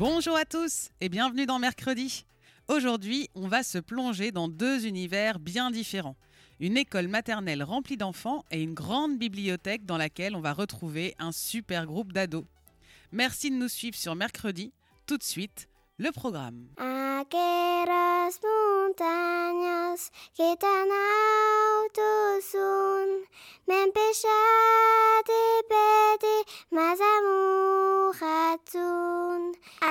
Bonjour 0.00 0.36
à 0.36 0.44
tous 0.44 0.90
et 1.00 1.08
bienvenue 1.08 1.46
dans 1.46 1.60
Mercredi. 1.60 2.26
Aujourd'hui, 2.66 3.28
on 3.36 3.46
va 3.46 3.62
se 3.62 3.78
plonger 3.78 4.32
dans 4.32 4.48
deux 4.48 4.86
univers 4.86 5.38
bien 5.38 5.70
différents. 5.70 6.16
Une 6.58 6.76
école 6.76 7.06
maternelle 7.06 7.62
remplie 7.62 7.96
d'enfants 7.96 8.44
et 8.50 8.60
une 8.60 8.74
grande 8.74 9.18
bibliothèque 9.18 9.86
dans 9.86 9.96
laquelle 9.96 10.34
on 10.34 10.40
va 10.40 10.52
retrouver 10.52 11.14
un 11.20 11.30
super 11.30 11.86
groupe 11.86 12.12
d'ados. 12.12 12.44
Merci 13.12 13.50
de 13.50 13.56
nous 13.56 13.68
suivre 13.68 13.96
sur 13.96 14.16
Mercredi. 14.16 14.72
Tout 15.06 15.16
de 15.16 15.22
suite, 15.22 15.68
le 15.98 16.10
programme. 16.10 16.66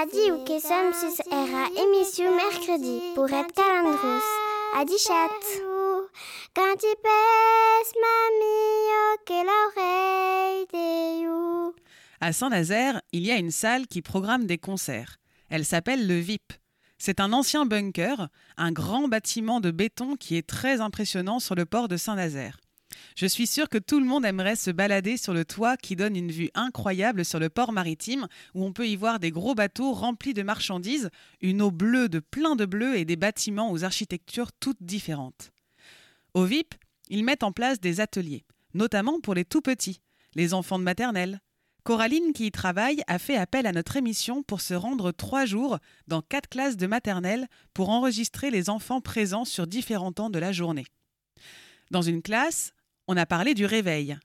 Adi 0.01 0.31
mercredi 2.35 2.99
pour. 3.13 3.27
Quand 6.55 6.75
tu 6.79 6.87
pèses 7.03 7.93
mamie, 8.01 8.89
you. 11.21 11.75
À 12.19 12.33
Saint-Nazaire, 12.33 13.01
il 13.11 13.23
y 13.23 13.31
a 13.31 13.37
une 13.37 13.51
salle 13.51 13.85
qui 13.85 14.01
programme 14.01 14.45
des 14.45 14.57
concerts. 14.57 15.17
Elle 15.49 15.65
s'appelle 15.65 16.07
le 16.07 16.17
VIP. 16.17 16.53
C'est 16.97 17.19
un 17.19 17.31
ancien 17.31 17.65
bunker, 17.65 18.29
un 18.57 18.71
grand 18.71 19.07
bâtiment 19.07 19.59
de 19.59 19.69
béton 19.69 20.15
qui 20.15 20.37
est 20.37 20.47
très 20.47 20.81
impressionnant 20.81 21.39
sur 21.39 21.53
le 21.53 21.65
port 21.65 21.87
de 21.87 21.97
Saint-Nazaire. 21.97 22.57
Je 23.15 23.25
suis 23.25 23.47
sûre 23.47 23.69
que 23.69 23.77
tout 23.77 23.99
le 23.99 24.05
monde 24.05 24.25
aimerait 24.25 24.55
se 24.55 24.71
balader 24.71 25.17
sur 25.17 25.33
le 25.33 25.45
toit 25.45 25.77
qui 25.77 25.95
donne 25.95 26.15
une 26.15 26.31
vue 26.31 26.49
incroyable 26.55 27.25
sur 27.25 27.39
le 27.39 27.49
port 27.49 27.71
maritime 27.71 28.27
où 28.53 28.63
on 28.63 28.73
peut 28.73 28.87
y 28.87 28.95
voir 28.95 29.19
des 29.19 29.31
gros 29.31 29.55
bateaux 29.55 29.93
remplis 29.93 30.33
de 30.33 30.43
marchandises, 30.43 31.09
une 31.41 31.61
eau 31.61 31.71
bleue 31.71 32.09
de 32.09 32.19
plein 32.19 32.55
de 32.55 32.65
bleu 32.65 32.97
et 32.97 33.05
des 33.05 33.15
bâtiments 33.15 33.71
aux 33.71 33.83
architectures 33.83 34.51
toutes 34.51 34.81
différentes. 34.81 35.51
Au 36.33 36.45
VIP, 36.45 36.75
ils 37.09 37.23
mettent 37.23 37.43
en 37.43 37.51
place 37.51 37.79
des 37.79 37.99
ateliers, 37.99 38.45
notamment 38.73 39.19
pour 39.19 39.35
les 39.35 39.45
tout 39.45 39.61
petits, 39.61 40.01
les 40.35 40.53
enfants 40.53 40.79
de 40.79 40.83
maternelle. 40.83 41.39
Coraline, 41.83 42.31
qui 42.33 42.47
y 42.47 42.51
travaille, 42.51 43.03
a 43.07 43.19
fait 43.19 43.35
appel 43.35 43.67
à 43.67 43.73
notre 43.73 43.97
émission 43.97 44.41
pour 44.41 44.61
se 44.61 44.73
rendre 44.73 45.11
trois 45.11 45.45
jours 45.45 45.79
dans 46.07 46.21
quatre 46.21 46.47
classes 46.47 46.77
de 46.77 46.87
maternelle 46.87 47.47
pour 47.73 47.89
enregistrer 47.89 48.51
les 48.51 48.69
enfants 48.69 49.01
présents 49.01 49.45
sur 49.45 49.67
différents 49.67 50.13
temps 50.13 50.29
de 50.29 50.39
la 50.39 50.53
journée. 50.53 50.85
Dans 51.91 52.01
une 52.01 52.21
classe, 52.21 52.72
on 53.07 53.17
a 53.17 53.25
parlé 53.25 53.53
du 53.53 53.65
réveil. 53.65 54.17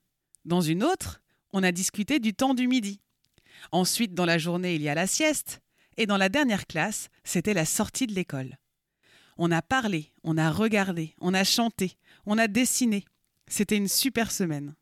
Dans 0.44 0.60
une 0.60 0.84
autre, 0.84 1.20
on 1.52 1.62
a 1.62 1.72
discuté 1.72 2.18
du 2.20 2.34
temps 2.34 2.54
du 2.54 2.68
midi. 2.68 3.00
Ensuite, 3.72 4.14
dans 4.14 4.24
la 4.24 4.38
journée, 4.38 4.74
il 4.74 4.82
y 4.82 4.88
a 4.88 4.94
la 4.94 5.06
sieste. 5.06 5.60
Et 5.96 6.06
dans 6.06 6.16
la 6.16 6.28
dernière 6.28 6.66
classe, 6.66 7.08
c'était 7.24 7.54
la 7.54 7.64
sortie 7.64 8.06
de 8.06 8.14
l'école. 8.14 8.56
On 9.36 9.50
a 9.50 9.62
parlé, 9.62 10.12
on 10.22 10.38
a 10.38 10.50
regardé, 10.50 11.14
on 11.20 11.34
a 11.34 11.44
chanté, 11.44 11.96
on 12.26 12.38
a 12.38 12.48
dessiné. 12.48 13.04
C'était 13.46 13.76
une 13.76 13.88
super 13.88 14.30
semaine. 14.30 14.74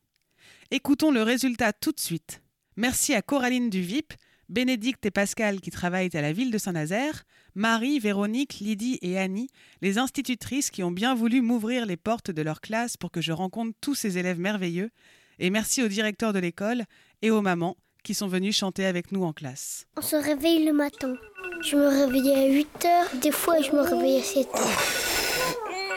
Écoutons 0.71 1.11
le 1.11 1.23
résultat 1.23 1.73
tout 1.73 1.93
de 1.93 2.01
suite. 2.01 2.43
Merci 2.77 3.15
à 3.15 3.23
Coraline 3.23 3.71
du 3.71 3.81
VIP, 3.81 4.13
Bénédicte 4.49 5.05
et 5.07 5.11
Pascal 5.11 5.61
qui 5.61 5.71
travaillent 5.71 6.17
à 6.17 6.23
la 6.23 6.33
ville 6.33 6.53
de 6.53 6.59
Saint-Nazaire, 6.59 7.25
Marie, 7.55 7.99
Véronique, 7.99 8.59
Lydie 8.61 8.99
et 9.03 9.19
Annie, 9.19 9.49
les 9.83 9.99
institutrices 9.99 10.71
qui 10.71 10.85
ont 10.85 10.93
bien 10.93 11.15
voulu 11.15 11.43
m'ouvrir 11.43 11.85
les 11.85 11.97
portes 11.97 12.31
de 12.31 12.43
leur 12.43 12.61
classe 12.61 12.97
pour 12.97 13.11
que 13.11 13.21
je 13.21 13.33
rencontre 13.33 13.77
tous 13.81 13.95
ces 13.95 14.19
élèves 14.19 14.39
merveilleux, 14.39 14.91
et 15.39 15.51
merci 15.51 15.83
au 15.83 15.89
directeur 15.89 16.33
de 16.33 16.39
l'école 16.39 16.85
et 17.23 17.31
aux 17.31 17.43
mamans 17.43 17.77
qui 18.05 18.15
sont 18.15 18.29
venus 18.29 18.57
chanter 18.57 18.87
avec 18.87 19.11
nous 19.11 19.25
en 19.25 19.33
classe. 19.33 19.87
On 19.97 20.03
se 20.03 20.15
réveille 20.15 20.65
le 20.65 20.73
matin. 20.73 21.15
Je 21.63 21.77
me 21.77 21.89
réveillais 21.89 22.37
à 22.37 22.47
8 22.47 22.85
heures, 22.85 23.21
des 23.21 23.33
fois 23.33 23.61
je 23.61 23.73
me 23.73 23.81
réveillais 23.81 24.21
à 24.21 24.23
7 24.23 24.47
heures. 24.55 24.83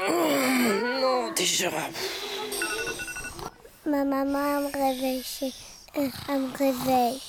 Non, 1.02 1.32
déjà. 1.36 1.70
Ma 3.86 4.04
maman 4.04 4.40
elle 4.58 4.64
me 4.64 4.94
réveille, 4.94 5.24
euh, 5.98 6.08
elle 6.30 6.40
me 6.40 6.58
réveille. 6.58 7.20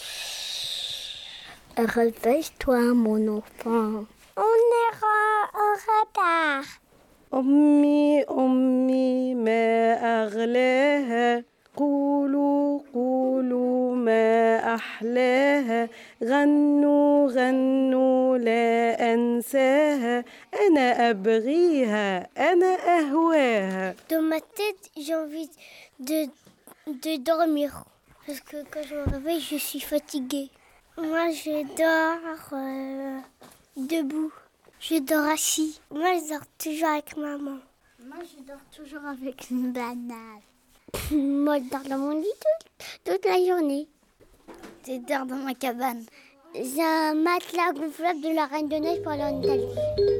Réveille-toi 1.78 2.80
mon 2.94 3.38
enfant. 3.38 4.06
On 4.38 4.56
est 4.82 4.92
ra- 5.02 5.50
en 5.54 5.74
retard. 5.88 6.66
أمي 7.34 8.24
أمي 8.24 9.36
ما 9.36 9.94
أغلاها 10.24 11.44
قولوا 11.76 12.80
قولوا 12.94 13.96
ما 13.96 14.76
أحلاها 14.76 15.90
غنوا 16.24 17.28
غنوا 17.32 18.38
لا 18.38 19.14
أنساها 19.14 20.24
أنا 20.68 21.10
أبغيها 21.10 22.28
أنا 22.38 22.76
أهواها 23.00 23.96
Dans 24.10 24.22
ma 24.22 24.40
tête, 24.40 24.90
j'ai 24.98 25.16
envie 25.16 25.50
de, 26.00 26.28
de 26.88 27.18
dormir. 27.24 27.84
Parce 28.26 28.40
que 28.40 28.58
quand 28.72 28.82
je 28.90 28.96
me 28.96 29.04
réveille, 29.16 29.42
je 29.42 29.58
suis 29.58 29.82
fatiguée. 29.82 30.50
Moi, 31.03 31.31
je 31.31 31.65
dors 31.77 32.53
euh, 32.53 33.21
debout. 33.77 34.33
Je 34.81 34.99
dors 34.99 35.27
assis. 35.27 35.81
Moi, 35.91 36.13
je 36.15 36.29
dors 36.29 36.47
toujours 36.59 36.89
avec 36.89 37.17
maman. 37.17 37.59
Moi, 38.05 38.19
je 38.23 38.43
dors 38.45 38.65
toujours 38.75 39.07
avec 39.07 39.51
une 39.51 39.73
banane. 39.73 40.43
Moi, 41.11 41.59
je 41.59 41.71
dors 41.71 41.89
dans 41.89 41.99
mon 41.99 42.21
lit 42.21 42.27
toute, 43.05 43.15
toute 43.15 43.25
la 43.25 43.39
journée. 43.47 43.89
Je 44.87 44.99
dors 44.99 45.25
dans 45.25 45.37
ma 45.37 45.55
cabane. 45.55 46.05
J'ai 46.55 46.83
un 46.83 47.15
matelas 47.15 47.73
gonflable 47.73 48.21
de 48.21 48.35
la 48.35 48.47
Reine 48.47 48.69
de 48.69 48.77
Neige 48.77 49.03
pour 49.03 49.13
aller 49.13 49.23
en 49.23 49.41
Italie. 49.41 50.20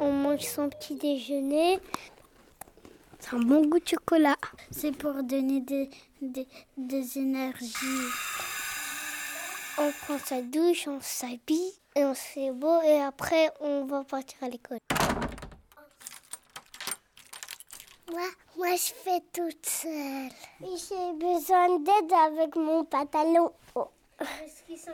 On 0.00 0.12
mange 0.12 0.40
son 0.40 0.68
petit 0.68 0.94
déjeuner. 0.94 1.78
C'est 3.20 3.34
un 3.34 3.40
bon 3.40 3.66
goût 3.66 3.78
de 3.78 3.88
chocolat. 3.88 4.36
C'est 4.70 4.92
pour 4.92 5.22
donner 5.22 5.60
des, 5.60 5.90
des, 6.76 7.18
énergies. 7.18 7.74
On 9.78 9.92
prend 10.02 10.18
sa 10.18 10.42
douche, 10.42 10.88
on 10.88 11.00
s'habille 11.00 11.72
et 11.94 12.04
on 12.04 12.14
se 12.14 12.20
fait 12.20 12.52
beau 12.52 12.80
et 12.82 13.00
après 13.00 13.52
on 13.60 13.84
va 13.84 14.02
partir 14.04 14.38
à 14.42 14.48
l'école. 14.48 14.78
Moi, 18.10 18.22
moi 18.56 18.74
je 18.74 18.92
fais 18.92 19.20
toute 19.32 19.66
seule. 19.66 20.30
J'ai 20.60 21.12
besoin 21.14 21.78
d'aide 21.78 22.12
avec 22.12 22.56
mon 22.56 22.84
pantalon. 22.84 23.52
haut. 23.76 23.90
Parce 24.18 24.62
qu'ils 24.66 24.78
sont. 24.78 24.90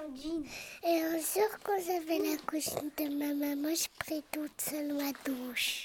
Et 0.87 1.01
un 1.01 1.19
jour, 1.19 1.49
quand 1.65 1.79
j'avais 1.79 2.19
la 2.19 2.37
couche 2.47 2.75
de 2.99 3.09
ma 3.19 3.35
maman, 3.35 3.75
je 3.75 3.87
pris 3.99 4.23
toute 4.31 4.61
seule 4.61 4.93
ma 4.93 5.13
douche. 5.25 5.85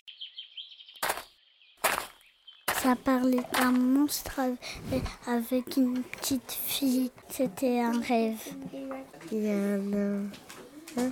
Ça 2.81 2.95
parlait 2.95 3.44
d'un 3.53 3.71
monstre 3.71 4.39
avec- 5.27 5.77
une 5.77 6.03
petite 6.03 6.51
fille. 6.51 7.12
C'était 7.30 7.80
un 7.80 8.00
rêve. 8.01 8.41
Il 9.31 9.44
y 9.45 9.50
a 9.50 9.53
un 9.53 10.24
enfant 10.24 11.12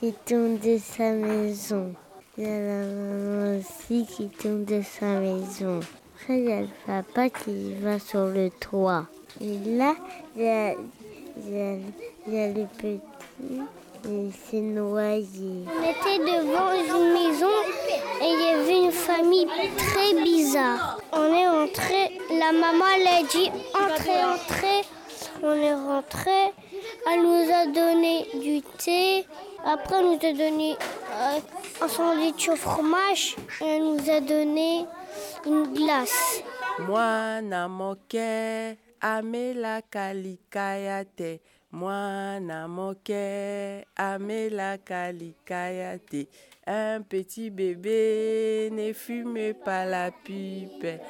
qui 0.00 0.12
tombe 0.26 0.58
de 0.60 0.78
sa 0.78 1.10
maison. 1.12 1.94
Il 2.36 2.44
y 2.44 2.46
a 2.46 2.60
la 2.60 2.86
maman 2.86 3.58
aussi 3.58 4.06
qui 4.06 4.28
tombe 4.28 4.64
de 4.64 4.80
sa 4.82 5.18
maison. 5.18 5.80
Après, 6.14 6.38
il 6.40 6.48
y 6.48 6.52
a 6.52 6.60
le 6.62 6.68
papa 6.86 7.30
qui 7.30 7.74
va 7.74 7.98
sur 7.98 8.26
le 8.26 8.50
toit. 8.50 9.06
Et 9.40 9.58
là, 9.76 9.96
il 10.36 10.42
y 10.42 10.48
a, 10.48 10.74
il 11.46 11.56
y 11.56 11.60
a, 11.60 11.74
il 12.26 12.34
y 12.34 12.38
a 12.38 12.48
le 12.48 12.66
petit 12.76 13.00
et 14.04 14.30
s'est 14.50 14.60
noyé. 14.60 15.64
On 15.66 15.82
était 15.82 16.18
devant 16.18 16.72
une 16.72 17.12
maison 17.12 17.46
et 18.20 18.24
il 18.24 18.40
y 18.40 18.48
avait 18.48 18.84
une 18.84 18.92
famille 18.92 19.46
très 19.76 20.22
bizarre. 20.22 21.00
On 21.12 21.24
est 21.24 21.48
entré, 21.48 22.20
la 22.30 22.52
maman 22.52 22.84
elle 22.96 23.06
a 23.06 23.22
dit 23.22 23.50
entrez, 23.74 24.24
entrez. 24.24 24.82
On 25.42 25.52
est 25.54 25.74
rentré. 25.74 26.52
Elle 27.10 27.22
nous 27.22 27.52
a 27.52 27.66
donné 27.66 28.26
du 28.34 28.60
thé. 28.62 29.24
Après, 29.64 29.96
elle 29.98 30.06
nous 30.06 30.14
a 30.14 30.32
donné 30.32 30.76
euh, 31.12 31.84
un 31.84 31.88
sandwich 31.88 32.48
au 32.48 32.56
fromage. 32.56 33.36
Et 33.60 33.64
elle 33.64 33.84
nous 33.84 34.10
a 34.10 34.20
donné 34.20 34.84
une 35.46 35.72
glace. 35.74 36.42
mwana 36.78 37.68
moke 37.68 38.14
amela 38.14 38.87
kalikaya 39.90 41.04
te 41.04 41.40
mwana 41.72 42.68
moke. 42.68 43.84
Amela 43.96 44.78
kalikaya 44.78 45.98
te 45.98 46.26
un 46.66 47.02
petit 47.02 47.50
bébé 47.50 48.70
ne 48.72 48.92
fume 48.92 49.54
pas 49.64 49.84
la 49.84 50.10
pipe. 50.10 51.00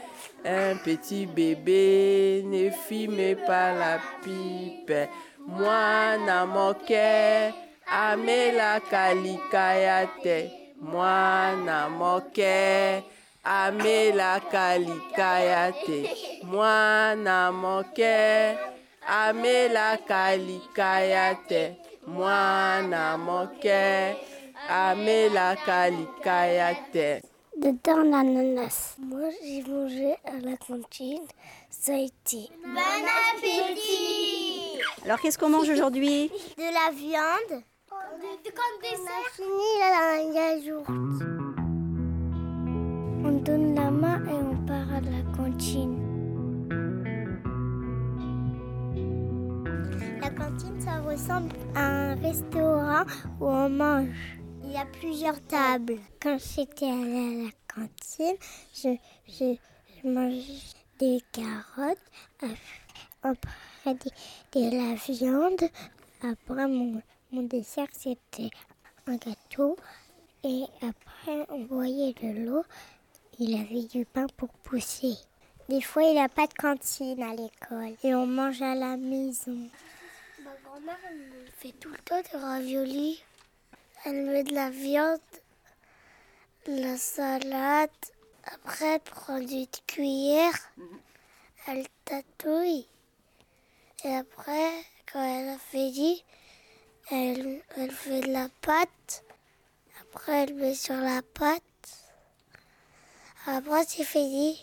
Un 0.45 0.77
petit 0.85 1.27
bébé 1.27 2.43
ne 2.45 2.71
fume 2.71 3.37
pas 3.47 3.73
la 3.73 3.99
pipe. 4.23 5.09
Mwana 5.47 6.47
moke 6.47 7.55
amela 7.87 8.81
kalikaya 8.81 10.07
te 10.23 10.51
mwana 10.81 11.89
moke 11.89 13.03
amela 13.49 14.41
kalikaya 14.53 15.73
te 15.73 15.99
mwana 16.45 17.51
moke 17.53 18.59
amela 19.07 19.97
kalikaya 20.09 21.35
te 21.49 21.77
mwana 22.07 23.17
moke 23.17 24.17
amela 24.69 25.57
kalikaya 25.65 26.75
te 26.93 27.23
Dedans 27.59 28.05
l'ananas. 28.05 28.95
Moi, 29.01 29.31
j'ai 29.43 29.65
mangé 29.65 30.15
à 30.25 30.39
la 30.45 30.57
cantine. 30.57 31.27
Ça 31.69 31.93
a 31.95 31.97
été. 31.97 32.49
Alors 35.05 35.21
qu'est-ce 35.21 35.37
qu'on 35.37 35.49
mange 35.49 35.69
aujourd'hui? 35.69 36.31
De 36.57 36.63
la 36.63 36.93
viande. 36.93 37.65
De, 38.45 38.51
comme 38.51 38.81
dessert? 38.81 39.01
On 39.01 39.17
a 39.17 39.31
fini 39.35 40.37
la 40.37 40.55
yaourt. 40.55 41.48
On 43.49 43.57
donne 43.57 43.75
la 43.77 43.91
main 43.91 44.25
et 44.27 44.33
on 44.35 44.57
part 44.67 44.93
à 44.93 45.01
la 45.01 45.23
cantine. 45.35 45.97
La 50.21 50.29
cantine, 50.29 50.79
ça 50.81 51.01
ressemble 51.01 51.55
à 51.75 52.11
un 52.11 52.15
restaurant 52.17 53.05
où 53.41 53.47
on 53.47 53.71
mange. 53.71 54.39
Il 54.65 54.73
y 54.73 54.77
a 54.77 54.85
plusieurs 54.85 55.41
tables. 55.47 55.97
Quand 56.21 56.37
j'étais 56.39 56.91
allée 56.91 57.41
à 57.41 57.45
la 57.45 57.51
cantine, 57.75 58.37
je, 58.75 59.57
mangeais 60.05 60.43
des 60.99 61.23
carottes, 61.33 61.97
après 63.23 63.95
des- 63.95 64.61
de 64.61 64.77
la 64.77 64.95
viande. 64.95 65.71
Après, 66.23 66.69
mon 66.69 67.43
dessert, 67.45 67.89
c'était 67.93 68.51
un 69.07 69.17
gâteau. 69.17 69.77
Et 70.45 70.65
après, 70.83 71.47
on 71.49 71.65
voyait 71.65 72.13
de 72.13 72.45
l'eau. 72.45 72.63
Il 73.41 73.55
avait 73.55 73.85
du 73.85 74.05
pain 74.05 74.27
pour 74.37 74.49
pousser. 74.49 75.15
Des 75.69 75.81
fois, 75.81 76.03
il 76.03 76.15
n'y 76.15 76.21
a 76.21 76.29
pas 76.29 76.49
de 76.49 76.55
cantine 76.55 77.23
à 77.23 77.37
l'école. 77.37 77.95
Et 78.03 78.13
on 78.13 78.27
mange 78.27 78.61
à 78.63 78.75
la 78.75 78.97
maison. 78.97 79.69
Ma 80.43 80.51
grand-mère, 80.65 80.99
elle 81.09 81.49
fait 81.57 81.71
tout 81.79 81.91
le 81.91 81.99
temps 81.99 82.21
des 82.21 82.37
raviolis. 82.37 83.23
Elle 84.05 84.25
met 84.27 84.43
de 84.43 84.55
la 84.55 84.71
viande, 84.71 85.21
de 86.67 86.83
la 86.83 86.97
salade. 86.97 87.91
Après, 88.43 88.95
elle 88.95 89.01
prend 89.01 89.37
une 89.37 89.67
cuillère. 89.87 90.59
Elle 91.69 91.87
tatouille. 92.05 92.89
Et 94.05 94.17
après, 94.17 94.73
quand 95.13 95.23
elle 95.23 95.51
a 95.51 95.59
fini, 95.59 96.25
elle, 97.13 97.63
elle 97.77 97.93
fait 97.93 98.23
de 98.23 98.33
la 98.33 98.49
pâte. 98.63 99.23
Après, 100.01 100.43
elle 100.43 100.55
met 100.55 100.75
sur 100.75 100.97
la 100.97 101.23
pâte. 101.23 101.63
Après, 103.57 103.85
c'est 103.87 104.05
fini. 104.05 104.61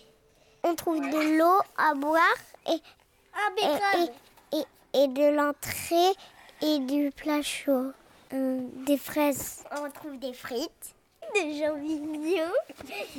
On 0.63 0.75
trouve 0.75 0.99
de 0.99 1.37
l'eau 1.37 1.59
à 1.77 1.93
boire 1.95 2.21
et, 2.67 2.73
et, 2.73 4.57
et, 4.57 4.63
et- 5.03 5.07
de 5.07 5.35
l'entrée 5.35 6.13
et 6.61 6.79
du 6.79 7.11
plat 7.11 7.41
chaud. 7.41 7.91
Euh, 8.33 8.59
des 8.85 8.97
fraises. 8.97 9.63
On 9.71 9.89
trouve 9.91 10.17
des 10.19 10.33
frites, 10.33 10.95
des 11.35 11.59
champignons, 11.61 12.57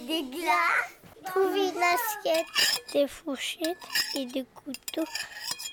des 0.09 0.23
glaces. 0.25 0.91
On 1.23 1.31
trouve 1.31 1.57
une 1.57 1.83
assiette, 1.83 2.47
des 2.93 3.07
fourchettes 3.09 3.77
et 4.17 4.27
des 4.27 4.45
couteaux 4.55 5.09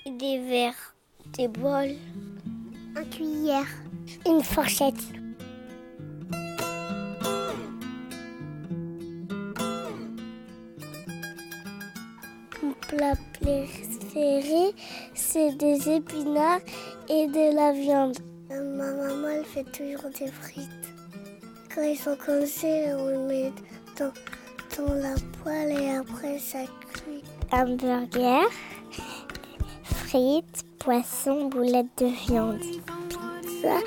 et 0.06 0.10
des 0.10 0.38
verres, 0.38 0.94
des 1.36 1.48
bols. 1.48 1.96
Une 2.96 3.10
cuillère, 3.10 3.66
une 4.26 4.42
fourchette. 4.42 4.94
Plat 12.88 13.14
préféré, 13.40 14.74
c'est 15.14 15.56
des 15.56 15.88
épinards 15.96 16.60
et 17.08 17.26
de 17.26 17.54
la 17.54 17.72
viande. 17.72 18.16
Euh, 18.50 18.76
Ma 18.76 18.92
maman, 18.92 19.28
elle 19.28 19.44
fait 19.44 19.64
toujours 19.64 20.10
des 20.18 20.30
frites. 20.30 20.68
Quand 21.74 21.82
ils 21.82 21.96
sont 21.96 22.16
comme 22.24 22.46
ça, 22.46 22.68
on 22.68 23.08
les 23.08 23.18
met 23.18 23.52
dans, 23.98 24.12
dans 24.76 24.94
la 24.94 25.14
poêle 25.42 25.72
et 25.72 25.96
après 25.96 26.38
ça 26.38 26.60
cuit. 26.92 27.22
Un 27.52 27.76
burger, 27.76 28.46
frites, 29.82 30.64
poisson, 30.78 31.48
boulettes 31.48 31.86
de 31.98 32.06
viande. 32.06 32.60
Pizza. 32.60 33.78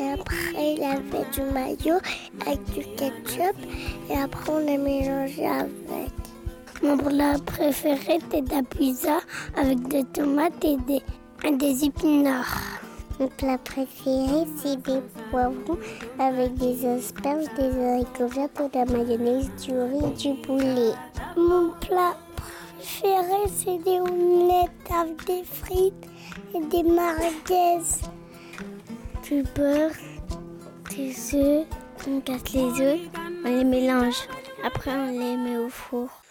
Et 0.00 0.10
après, 0.10 0.74
il 0.74 0.82
avait 0.82 1.30
du 1.32 1.42
mayo 1.52 1.98
avec 2.46 2.64
du 2.72 2.84
ketchup. 2.96 3.56
Et 4.10 4.16
après, 4.16 4.52
on 4.52 4.58
les 4.58 4.78
mélangeait 4.78 5.46
avec. 5.46 6.21
Mon 6.82 6.96
plat 6.96 7.36
préféré, 7.46 8.18
c'était 8.20 8.42
de 8.42 8.50
la 8.50 8.62
pizza 8.64 9.20
avec 9.56 9.86
des 9.86 10.02
tomates 10.02 10.64
et 10.64 10.76
des, 10.78 11.00
et 11.44 11.52
des 11.52 11.84
épinards. 11.84 12.60
Mon 13.20 13.28
plat 13.28 13.56
préféré, 13.58 14.46
c'est 14.56 14.82
des 14.82 15.00
poivrons 15.30 15.78
avec 16.18 16.54
des 16.54 16.84
asperges, 16.84 17.46
des 17.56 17.70
haricots 17.86 18.26
verts, 18.26 18.48
de 18.56 18.78
la 18.78 18.84
mayonnaise, 18.86 19.48
du 19.64 19.70
riz 19.72 20.04
et 20.04 20.34
du 20.34 20.40
poulet. 20.42 20.92
Mon 21.36 21.70
plat 21.80 22.16
préféré, 22.34 23.48
c'est 23.54 23.78
des 23.84 24.00
omelettes 24.00 24.70
avec 24.90 25.24
des 25.24 25.44
frites 25.44 26.08
et 26.52 26.60
des 26.66 26.82
merguez. 26.82 27.84
Du 29.22 29.44
beurre, 29.54 29.92
des 30.90 31.14
œufs, 31.36 31.66
on 32.08 32.20
casse 32.20 32.52
les 32.52 32.80
œufs, 32.80 33.00
on 33.44 33.48
les 33.48 33.64
mélange. 33.64 34.26
Après, 34.64 34.90
on 34.90 35.06
les 35.06 35.36
met 35.36 35.58
au 35.58 35.68
four. 35.68 36.21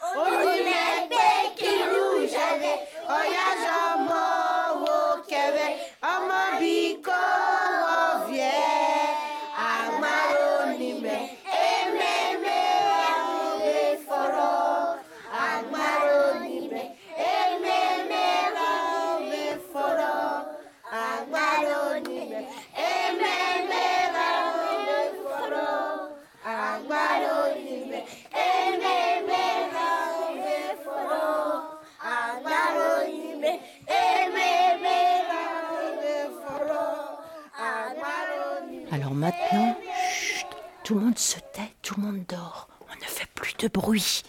Tout 41.81 41.95
le 41.97 42.03
monde 42.03 42.25
dort. 42.27 42.67
On 42.91 42.95
ne 42.95 43.05
fait 43.05 43.29
plus 43.33 43.55
de 43.57 43.67
bruit. 43.67 44.23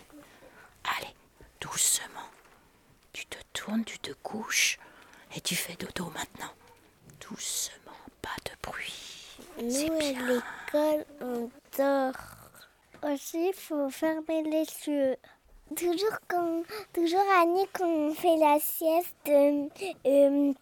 Allez, 0.84 1.14
doucement. 1.60 2.28
Tu 3.12 3.26
te 3.26 3.38
tournes, 3.52 3.84
tu 3.84 3.98
te 3.98 4.12
couches 4.22 4.78
et 5.36 5.40
tu 5.40 5.54
fais 5.54 5.74
dodo 5.74 6.10
maintenant. 6.14 6.52
Doucement, 7.20 7.92
pas 8.20 8.36
de 8.44 8.50
bruit. 8.62 9.38
Nous, 9.60 9.92
à 9.92 10.42
l'école, 10.80 11.04
on 11.20 11.50
dort. 11.76 12.12
Aussi, 13.02 13.48
il 13.48 13.54
faut 13.54 13.90
fermer 13.90 14.42
les 14.44 14.66
yeux. 14.86 15.16
Toujours, 15.76 16.18
quand, 16.28 16.62
toujours 16.92 17.24
Annie, 17.40 17.66
quand 17.72 17.88
on 17.88 18.14
fait 18.14 18.36
la 18.36 18.58
sieste, 18.60 19.14
euh, 19.28 19.68
euh, 20.06 20.52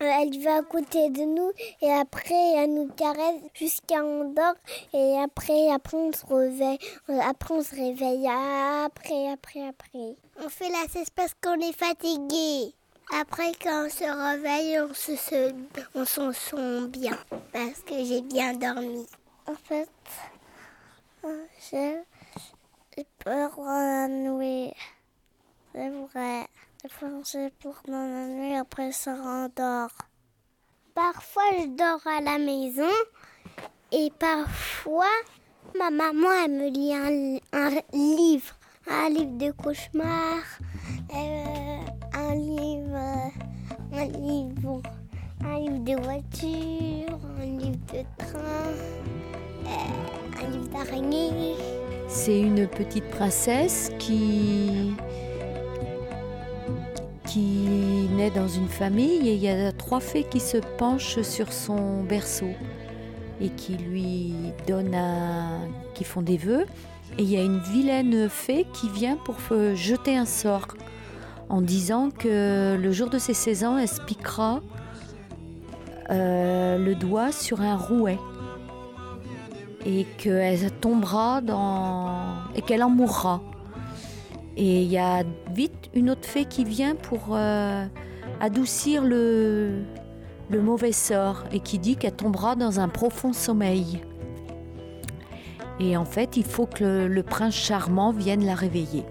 elle 0.00 0.42
va 0.42 0.56
à 0.58 0.62
côté 0.62 1.10
de 1.10 1.22
nous 1.22 1.52
et 1.82 1.90
après 1.92 2.52
elle 2.56 2.74
nous 2.74 2.88
caresse 2.88 3.40
jusqu'à 3.54 4.04
on 4.04 4.30
dort 4.32 4.54
et 4.92 5.18
après, 5.20 5.70
après 5.70 5.96
on 5.96 6.12
se 6.12 6.24
réveille. 6.26 6.78
Après 7.08 7.54
on 7.54 7.62
se 7.62 7.74
réveille. 7.74 8.26
Après, 8.28 9.30
après, 9.30 9.66
après. 9.68 10.14
On 10.44 10.48
fait 10.48 10.68
la 10.70 10.88
sieste 10.88 11.12
parce 11.14 11.34
qu'on 11.42 11.60
est 11.60 11.72
fatigué. 11.72 12.72
Après, 13.18 13.52
quand 13.62 13.86
on 13.86 13.88
se 13.90 14.04
réveille, 14.04 14.80
on 14.80 14.92
se, 14.92 15.16
se- 15.16 15.54
on 15.94 16.04
s'en 16.04 16.32
sent 16.32 16.86
bien 16.88 17.18
parce 17.52 17.80
que 17.80 17.94
j'ai 18.04 18.20
bien 18.20 18.52
dormi. 18.54 19.06
En 19.46 19.54
fait, 19.54 19.88
j'ai 21.70 23.04
peur 23.18 23.58
la 23.64 24.08
nuit. 24.08 24.72
C'est 25.74 25.88
vrai. 25.88 26.46
Dans 26.84 27.90
la 27.90 28.26
nuit, 28.28 28.54
après 28.54 28.92
ça 28.92 29.14
rendort. 29.16 29.90
Parfois, 30.94 31.42
je 31.58 31.66
dors 31.66 32.06
à 32.06 32.20
la 32.20 32.38
maison 32.38 32.94
et 33.90 34.12
parfois, 34.18 35.04
ma 35.76 35.90
maman, 35.90 36.28
elle 36.44 36.52
me 36.52 36.68
lit 36.68 36.94
un, 36.94 37.38
un 37.52 37.70
livre. 37.92 38.54
Un 38.90 39.10
livre 39.10 39.36
de 39.36 39.50
cauchemar, 39.50 40.38
euh, 41.14 41.80
un 42.14 42.34
livre, 42.34 43.32
un 43.92 44.04
livre, 44.06 44.82
un 45.44 45.58
livre 45.58 45.84
de 45.84 46.02
voiture, 46.02 47.20
un 47.38 47.44
livre 47.44 47.78
de 47.92 48.02
train, 48.16 48.72
euh, 49.66 50.42
un 50.42 50.50
livre 50.50 50.68
d'araignée. 50.68 51.54
C'est 52.08 52.40
une 52.40 52.66
petite 52.66 53.10
princesse 53.10 53.90
qui 53.98 54.94
qui 57.28 58.08
naît 58.16 58.30
dans 58.30 58.48
une 58.48 58.68
famille 58.68 59.28
et 59.28 59.34
il 59.34 59.42
y 59.42 59.48
a 59.48 59.70
trois 59.70 60.00
fées 60.00 60.24
qui 60.24 60.40
se 60.40 60.56
penchent 60.78 61.20
sur 61.20 61.52
son 61.52 62.02
berceau 62.02 62.50
et 63.40 63.50
qui 63.50 63.76
lui 63.76 64.32
donnent 64.66 64.94
un, 64.94 65.60
qui 65.94 66.04
font 66.04 66.22
des 66.22 66.38
vœux 66.38 66.64
et 67.18 67.22
il 67.22 67.30
y 67.30 67.36
a 67.36 67.42
une 67.42 67.58
vilaine 67.58 68.28
fée 68.30 68.66
qui 68.72 68.88
vient 68.88 69.16
pour 69.16 69.36
jeter 69.74 70.16
un 70.16 70.24
sort 70.24 70.68
en 71.50 71.60
disant 71.60 72.10
que 72.10 72.78
le 72.80 72.92
jour 72.92 73.10
de 73.10 73.18
ses 73.18 73.34
16 73.34 73.64
ans 73.64 73.78
elle 73.78 73.88
se 73.88 74.00
piquera 74.00 74.60
euh, 76.10 76.78
le 76.78 76.94
doigt 76.94 77.30
sur 77.30 77.60
un 77.60 77.76
rouet 77.76 78.18
et 79.84 80.06
qu'elle 80.16 80.70
tombera 80.70 81.42
dans 81.42 82.34
et 82.54 82.62
qu'elle 82.62 82.82
en 82.82 82.90
mourra. 82.90 83.42
Et 84.60 84.82
il 84.82 84.90
y 84.90 84.98
a 84.98 85.22
vite 85.52 85.88
une 85.94 86.10
autre 86.10 86.28
fée 86.28 86.44
qui 86.44 86.64
vient 86.64 86.96
pour 86.96 87.28
euh, 87.30 87.86
adoucir 88.40 89.04
le, 89.04 89.84
le 90.50 90.60
mauvais 90.60 90.90
sort 90.90 91.44
et 91.52 91.60
qui 91.60 91.78
dit 91.78 91.94
qu'elle 91.94 92.16
tombera 92.16 92.56
dans 92.56 92.80
un 92.80 92.88
profond 92.88 93.32
sommeil. 93.32 94.02
Et 95.78 95.96
en 95.96 96.04
fait, 96.04 96.36
il 96.36 96.42
faut 96.44 96.66
que 96.66 96.82
le, 96.82 97.06
le 97.06 97.22
prince 97.22 97.54
charmant 97.54 98.10
vienne 98.10 98.44
la 98.44 98.56
réveiller. 98.56 99.04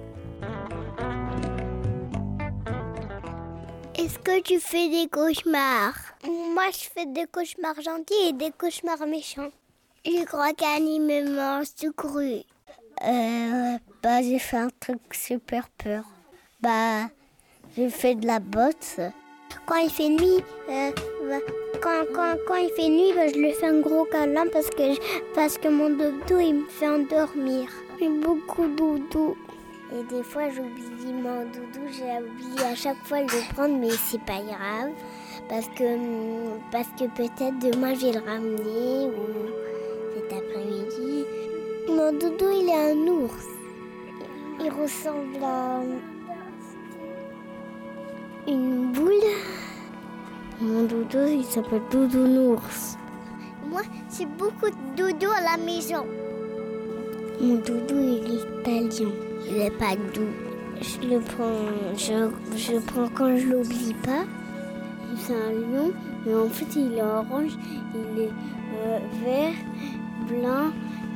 Est-ce 3.98 4.20
que 4.20 4.42
tu 4.42 4.60
fais 4.60 4.89
des 4.89 5.08
cauchemars? 5.08 5.96
Moi, 6.25 6.66
je 6.74 6.89
fais 6.94 7.06
des 7.06 7.25
cauchemars 7.32 7.82
gentils 7.82 8.27
et 8.27 8.34
des 8.34 8.51
cauchemars 8.51 9.08
méchants. 9.08 9.51
Je 10.06 10.25
crois 10.25 10.51
qu'Annie 10.51 11.00
me 11.00 11.38
mange 11.38 11.68
tout 11.80 11.94
cru. 11.94 12.44
Euh, 13.06 13.77
bah, 14.04 14.22
j'ai 14.22 14.39
fait 14.39 14.58
un 14.58 14.70
truc 14.80 15.00
super 15.13 15.70
peur. 15.70 16.04
Bah, 16.62 17.10
j'ai 17.75 17.89
fait 17.89 18.16
de 18.16 18.25
la 18.25 18.39
botte. 18.39 19.00
Quand 19.66 19.75
il 19.75 19.89
fait 19.89 20.10
nuit, 20.10 20.44
euh, 20.70 20.92
bah, 21.30 21.38
quand, 21.82 22.04
quand, 22.13 22.36
quand 22.48 22.56
il 22.56 22.70
fait 22.72 22.89
nuit, 22.89 23.13
bah, 23.16 23.27
je 23.27 23.36
lui 23.38 23.51
fais 23.54 23.68
un 23.68 23.80
gros 23.82 24.06
câlin 24.06 24.48
parce 24.51 24.70
que, 24.70 24.94
je- 24.94 25.00
parce 25.36 25.58
que 25.58 25.68
mon 25.68 25.89
dodo, 25.89 26.39
il 26.39 26.54
me 26.56 26.68
fait 26.68 26.88
endormir. 26.88 27.70
J'ai 28.00 28.10
beaucoup 28.10 28.68
doudou. 28.68 29.36
Et 29.94 30.04
des 30.13 30.24
fois, 30.24 30.50
j'oublie 30.50 31.13
mon 31.13 31.44
doudou. 31.46 31.88
J'ai 31.92 32.18
oublié 32.24 32.66
à 32.66 32.75
chaque 32.75 32.98
fois 33.06 33.20
de 33.20 33.32
le 33.32 33.54
prendre, 33.54 33.77
mais 33.77 33.89
c'est 33.92 34.22
pas 34.22 34.42
grave. 34.42 34.92
Parce 35.50 35.68
que, 35.77 35.84
hum, 35.96 36.60
parce 36.72 36.88
que 37.00 37.06
peut-être 37.16 37.58
demain, 37.60 37.94
je 37.94 38.08
vais 38.08 38.12
le 38.13 38.20
ramener 38.25 39.06
ou 39.06 39.46
cet 40.16 40.34
après-midi. 40.34 41.25
Mon 41.88 42.12
doudou, 42.12 42.46
il 42.53 42.67
est 42.67 42.91
un 42.91 43.08
ours. 43.08 43.48
Il 44.60 44.70
ressemble 44.70 45.41
à 45.41 45.79
une 48.46 48.91
boule. 48.91 49.13
Mon 50.60 50.84
doudou, 50.84 51.25
il 51.29 51.46
s'appelle 51.46 51.82
Doudounours. 51.89 52.98
Moi, 53.70 53.82
j'ai 54.12 54.25
beaucoup 54.25 54.70
de 54.70 54.96
doudou 54.98 55.27
à 55.32 55.58
la 55.58 55.63
maison. 55.63 56.06
Mon 57.39 57.56
doudou, 57.56 57.96
il 57.96 58.34
est 58.34 58.82
italien. 58.82 59.12
Il 59.50 59.58
est 59.58 59.72
pas 59.72 59.96
doux. 60.13 60.34
Je 60.82 61.08
le 61.08 61.20
prends, 61.22 61.96
je, 61.96 62.29
je 62.58 62.79
prends 62.79 63.08
quand 63.15 63.38
je 63.38 63.48
l'oublie 63.48 63.96
pas. 64.03 64.25
C'est 65.20 65.34
un 65.34 65.51
lion, 65.51 65.94
mais 66.25 66.36
en 66.36 66.50
fait, 66.50 66.67
il 66.75 66.98
est 66.98 67.01
orange, 67.01 67.58
il 67.96 68.24
est 68.24 68.32
euh, 68.75 69.00
vert, 69.24 69.53
blanc, 70.27 70.72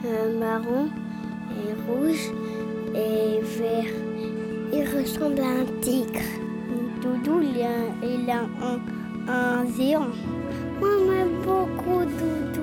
euh, 0.05 0.39
marron 0.39 0.88
et 1.51 1.74
rouge 1.88 2.31
et 2.96 3.41
vert. 3.58 3.93
Il 4.74 4.84
ressemble 4.98 5.41
à 5.41 5.62
un 5.62 5.65
tigre. 5.81 6.20
Doudou, 7.01 7.41
il 7.41 7.62
a, 7.62 8.08
il 8.08 8.29
a 8.29 8.41
un, 8.63 8.79
un 9.31 9.65
zéon. 9.65 10.08
Moi, 10.79 10.89
j'aime 11.08 11.41
beaucoup 11.43 12.03
doudou. 12.05 12.61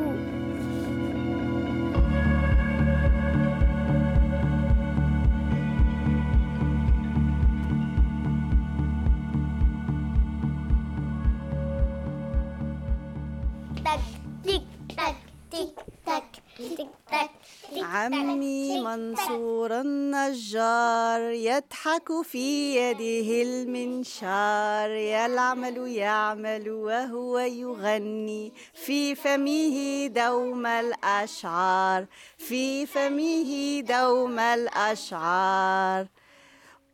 منصور 18.88 19.80
النجار 19.80 21.20
يضحك 21.20 22.22
في 22.22 22.76
يده 22.76 23.42
المنشار. 23.42 24.90
يعمل 24.90 25.76
يعمل 25.76 26.70
وهو 26.70 27.38
يغني 27.38 28.52
في 28.74 29.14
فمه 29.14 30.06
دوم 30.06 30.66
الأشعار. 30.66 32.06
في 32.38 32.86
فمه 32.86 33.80
دوم 33.80 34.38
الأشعار. 34.38 36.06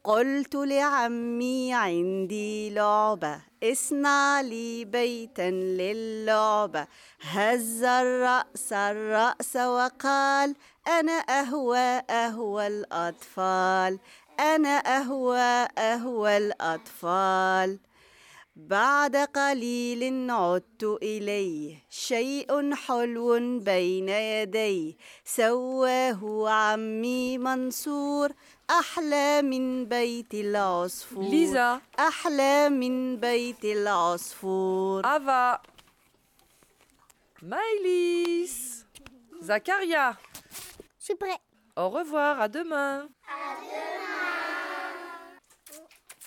قلت 0.04 0.54
لعمي 0.54 1.74
عندي 1.74 2.70
لعبة 2.70 3.40
اصنع 3.62 4.40
لي 4.40 4.84
بيتا 4.84 5.50
للعبة. 5.50 6.86
هز 7.20 7.82
الرأس 7.82 8.72
الرأس 8.72 9.56
وقال 9.56 10.54
أنا 10.86 11.12
أهوى 11.12 12.02
أهوى 12.10 12.66
الأطفال 12.66 13.98
أنا 14.40 14.78
أهوى 14.78 15.68
أهوى 15.78 16.36
الأطفال. 16.36 17.78
بعد 18.56 19.16
قليل 19.16 20.30
عدت 20.30 20.98
إليه 21.02 21.76
شيء 21.90 22.74
حلو 22.74 23.58
بين 23.58 24.08
يديه. 24.08 24.94
سواه 25.24 26.50
عمي 26.50 27.38
منصور 27.38 28.32
أحلى 28.69 29.41
من 29.41 29.85
بيت 29.85 30.33
العصفور 30.33 31.23
Lisa, 31.23 31.81
أحلى 31.99 32.69
من 32.69 33.17
بيت 33.17 33.65
العصفور 33.65 35.01
Ava, 35.05 35.61
Maëlys, 37.41 38.85
Zacharia. 39.41 40.15
Je 40.99 41.05
suis 41.05 41.15
prêt. 41.15 41.37
Au 41.75 41.89
revoir, 41.89 42.41
à 42.41 42.47
demain. 42.47 43.07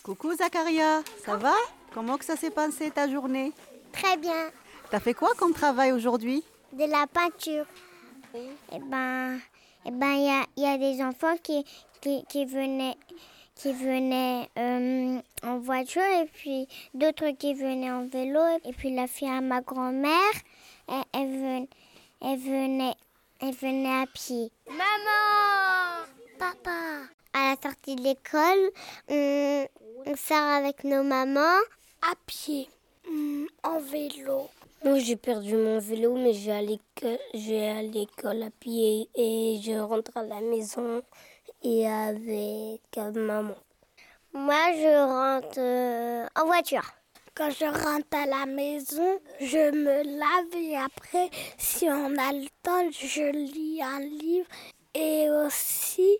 Coucou 0.03 0.35
Zacharia, 0.35 1.03
ça 1.25 1.37
va 1.37 1.55
Comment 1.95 2.17
que 2.17 2.25
ça 2.25 2.37
s'est 2.37 2.51
passé 2.51 2.91
ta 2.91 3.09
journée 3.09 3.53
Très 3.93 4.17
bien. 4.17 4.51
T'as 4.91 4.99
fait 4.99 5.15
quoi 5.15 5.31
comme 5.37 5.53
travail 5.53 5.93
aujourd'hui 5.93 6.43
De 6.73 6.85
la 6.91 7.07
peinture. 7.07 7.67
Et 8.35 8.79
ben, 8.79 9.39
et 9.85 9.91
ben, 9.91 10.13
il 10.13 10.25
y 10.25 10.31
a, 10.31 10.45
il 10.57 10.63
y 10.63 10.67
a 10.67 10.79
des 10.79 11.03
enfants 11.03 11.37
qui, 11.43 11.65
qui, 12.02 12.24
qui 12.26 12.46
venaient, 12.46 12.96
qui 13.56 13.74
venaient 13.74 14.50
euh, 14.58 15.20
en 15.44 15.58
voiture 15.60 16.02
et 16.02 16.26
puis 16.26 16.68
d'autres 16.94 17.30
qui 17.32 17.54
venaient 17.54 17.92
en 17.92 18.06
vélo. 18.08 18.40
Et 18.66 18.74
puis 18.74 18.94
la 18.94 19.08
fille 19.08 19.30
à 19.30 19.42
ma 19.42 19.62
grand-mère, 19.62 20.34
elle, 20.88 21.04
elle, 21.14 21.42
ven- 21.42 21.68
elle 22.22 22.38
venait, 22.40 22.94
elle 23.42 23.54
venait 23.54 24.02
à 24.02 24.06
pied. 24.14 24.52
Maman, 24.68 26.06
papa. 26.40 27.04
À 27.34 27.52
la 27.52 27.56
sortie 27.62 27.96
de 27.96 28.02
l'école, 28.04 28.72
on, 29.10 29.66
on 30.06 30.16
sort 30.16 30.38
avec 30.38 30.84
nos 30.84 31.04
mamans 31.04 31.60
à 32.02 32.14
pied, 32.26 32.68
Hmm, 33.10 33.46
en 33.64 33.80
vélo. 33.80 34.50
Moi, 34.84 35.00
j'ai 35.00 35.16
perdu 35.16 35.56
mon 35.56 35.80
vélo, 35.80 36.14
mais 36.16 36.34
je 36.34 36.46
vais 36.48 36.52
à 36.52 36.62
l'école, 36.62 37.20
je 37.34 37.50
vais 37.52 37.68
à 37.70 37.82
l'école 37.82 38.44
à 38.44 38.50
pied 38.50 39.08
et 39.16 39.60
je 39.64 39.72
rentre 39.80 40.16
à 40.18 40.24
la 40.24 40.42
maison 40.42 41.02
et 41.64 41.88
avec 41.88 42.82
euh, 42.98 43.12
maman. 43.12 43.56
Moi, 44.34 44.74
je 44.74 45.06
rentre 45.06 45.60
euh, 45.60 46.26
en 46.36 46.46
voiture. 46.46 46.84
Quand 47.36 47.50
je 47.52 47.66
rentre 47.66 48.08
à 48.14 48.26
la 48.26 48.46
maison, 48.46 49.20
je 49.40 49.72
me 49.72 50.20
lave 50.20 50.56
et 50.56 50.76
après, 50.76 51.30
si 51.58 51.86
on 51.86 52.18
a 52.18 52.34
le 52.34 52.48
temps, 52.64 52.90
je 52.92 53.32
lis 53.32 53.82
un 53.82 54.00
livre 54.00 54.48
et 54.96 55.30
aussi 55.30 56.18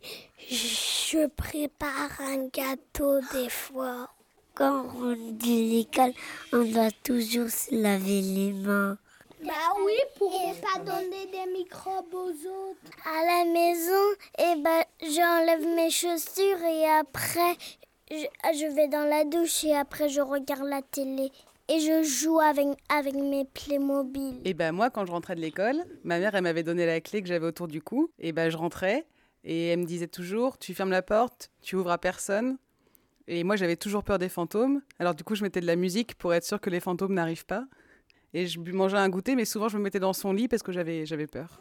je 0.50 1.26
prépare 1.28 2.22
un 2.22 2.48
gâteau 2.48 3.20
des 3.34 3.50
fois. 3.50 4.10
Quand 4.54 4.86
on 4.86 4.88
rentre 4.88 5.38
de 5.38 5.76
l'école, 5.76 6.14
on 6.54 6.64
doit 6.64 6.92
toujours 7.04 7.50
se 7.50 7.74
laver 7.74 8.22
les 8.22 8.54
mains. 8.54 8.98
Bah 9.44 9.54
oui, 9.86 9.94
pour 10.18 10.32
ne 10.32 10.54
pas 10.56 10.80
donner 10.80 11.28
des 11.28 11.52
microbes 11.52 12.14
aux 12.14 12.30
autres. 12.30 12.80
À 13.06 13.24
la 13.26 13.46
maison, 13.52 14.16
eh 14.40 14.62
ben, 14.62 14.84
j'enlève 15.02 15.66
mes 15.76 15.90
chaussures 15.90 16.64
et 16.64 16.86
après, 16.90 17.56
je, 18.10 18.26
je 18.54 18.76
vais 18.76 18.88
dans 18.88 19.08
la 19.08 19.26
douche 19.26 19.64
et 19.64 19.76
après, 19.76 20.10
je 20.10 20.22
regarde 20.22 20.68
la 20.68 20.82
télé. 20.82 21.32
Et 21.70 21.80
je 21.82 22.02
joue 22.02 22.40
avec, 22.40 22.66
avec 22.90 23.14
mes 23.14 23.44
Playmobil. 23.44 24.40
Et 24.46 24.54
ben 24.54 24.72
moi, 24.72 24.90
quand 24.90 25.06
je 25.06 25.12
rentrais 25.12 25.36
de 25.36 25.42
l'école, 25.42 25.84
ma 26.06 26.18
mère, 26.18 26.34
elle 26.34 26.44
m'avait 26.44 26.64
donné 26.64 26.86
la 26.86 27.02
clé 27.02 27.22
que 27.22 27.28
j'avais 27.28 27.46
autour 27.46 27.68
du 27.68 27.82
cou. 27.82 28.10
Et 28.20 28.32
ben 28.32 28.50
je 28.50 28.56
rentrais 28.56 29.06
et 29.44 29.68
elle 29.68 29.80
me 29.80 29.86
disait 29.86 30.08
toujours, 30.08 30.58
tu 30.58 30.74
fermes 30.74 30.92
la 30.92 31.02
porte, 31.02 31.52
tu 31.62 31.76
ouvres 31.76 31.92
à 31.92 31.98
personne. 31.98 32.58
Et 33.28 33.44
moi, 33.44 33.58
j'avais 33.58 33.76
toujours 33.76 34.04
peur 34.04 34.18
des 34.18 34.30
fantômes. 34.30 34.82
Alors 35.00 35.14
du 35.14 35.24
coup, 35.24 35.36
je 35.36 35.44
mettais 35.44 35.62
de 35.62 35.66
la 35.66 35.76
musique 35.76 36.16
pour 36.16 36.34
être 36.34 36.46
sûre 36.46 36.62
que 36.62 36.70
les 36.70 36.80
fantômes 36.80 37.14
n'arrivent 37.14 37.46
pas. 37.46 37.66
Et 38.34 38.48
je 38.48 38.60
mangeais 38.60 38.98
un 38.98 39.10
goûter, 39.10 39.36
mais 39.36 39.46
souvent 39.46 39.70
je 39.70 39.78
me 39.78 39.84
mettais 39.84 40.00
dans 40.00 40.14
son 40.14 40.34
lit 40.34 40.48
parce 40.48 40.64
que 40.64 40.72
j'avais 40.72 41.06
j'avais 41.06 41.28
peur. 41.28 41.60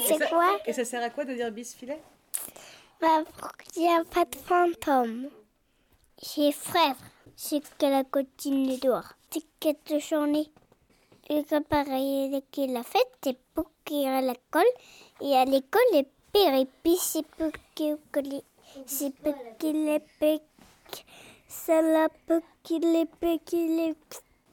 C'est 0.00 0.28
quoi 0.28 0.58
Et 0.66 0.72
ça 0.72 0.84
sert 0.84 1.02
à 1.02 1.10
quoi 1.10 1.24
de 1.24 1.34
dire 1.34 1.52
bisfilet 1.52 2.00
Bah, 3.00 3.22
pour 3.38 3.52
qu'il 3.56 3.82
n'y 3.82 3.88
a 3.88 4.02
pas 4.04 4.24
de 4.24 4.36
fantôme. 4.36 5.28
J'ai 6.22 6.52
frère, 6.52 6.96
c'est 7.36 7.62
que 7.78 7.86
la 7.86 8.04
cotine 8.04 8.78
dehors. 8.78 9.12
C'est 9.30 9.98
journée. 10.00 10.50
Et 11.28 11.42
que 11.44 11.62
pareil, 11.62 12.42
qu'il 12.50 12.76
a 12.76 12.82
fait, 12.82 13.06
c'est 13.22 13.38
pour 13.54 13.70
qu'il 13.84 14.06
à 14.06 14.20
l'école. 14.20 14.62
Et 15.20 15.34
à 15.34 15.44
l'école, 15.44 15.80
et 15.94 16.06
puis 16.82 16.96
c'est 16.98 17.26
pour 17.38 17.52
qu'il 17.74 17.96
c'est 18.86 19.14
pour 19.22 19.34
qu'il 19.58 19.88
est 19.88 20.02
pique. 20.18 21.06
C'est 21.46 21.80
là 21.80 22.08
pour 22.26 22.40
qu'il 22.62 22.84
est 22.96 23.08
pique, 23.20 23.54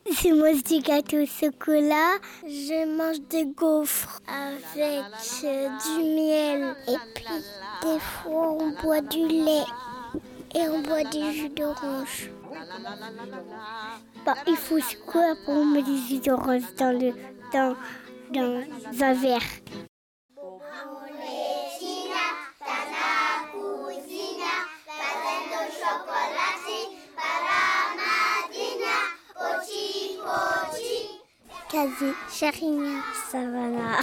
c'est 0.09 0.31
moi 0.31 0.53
du 0.53 0.79
gâteau 0.79 1.21
au 1.21 1.25
chocolat. 1.25 2.17
Je 2.43 2.85
mange 2.97 3.21
des 3.29 3.45
gaufres 3.45 4.19
avec 4.27 5.05
euh, 5.43 5.69
du 5.83 6.03
miel. 6.03 6.75
Et 6.87 6.97
puis, 7.13 7.25
des 7.83 7.99
fois, 7.99 8.51
on 8.51 8.71
boit 8.81 9.01
du 9.01 9.27
lait. 9.27 9.65
Et 10.55 10.67
on 10.67 10.81
boit 10.81 11.03
du 11.03 11.31
jus 11.33 11.49
d'orange. 11.49 12.29
Bah, 14.25 14.35
il 14.47 14.55
faut 14.55 14.79
quoi 15.05 15.35
pour 15.45 15.65
mettre 15.65 15.87
du 15.87 15.97
jus 15.97 16.19
d'orange 16.19 16.63
dans, 16.77 16.99
le, 16.99 17.13
dans, 17.53 17.75
dans 18.33 18.63
un 19.03 19.13
verre 19.13 19.41
Kazi, 31.71 32.11
Charina, 32.29 33.01
Savannah, 33.31 34.01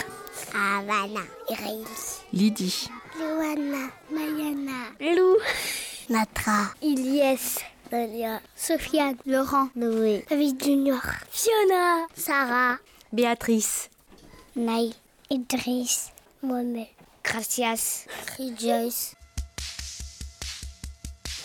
Havana, 0.54 1.20
Irélie, 1.50 1.84
Lydie, 2.32 2.88
Luana, 3.18 3.90
Mayana, 4.10 4.94
Lou, 4.98 5.36
Natra, 6.08 6.72
Ilyes, 6.80 7.58
Dalia, 7.90 8.40
Sofiane, 8.56 9.18
Laurent, 9.26 9.68
Noé, 9.76 10.24
David 10.30 10.64
Junior, 10.64 11.02
Fiona, 11.30 12.06
Sarah, 12.14 12.78
Béatrice, 13.12 13.90
Naïl, 14.56 14.94
Idriss, 15.28 16.12
Mohamed, 16.42 16.86
Gracias, 17.22 18.06
Rejoice. 18.38 19.14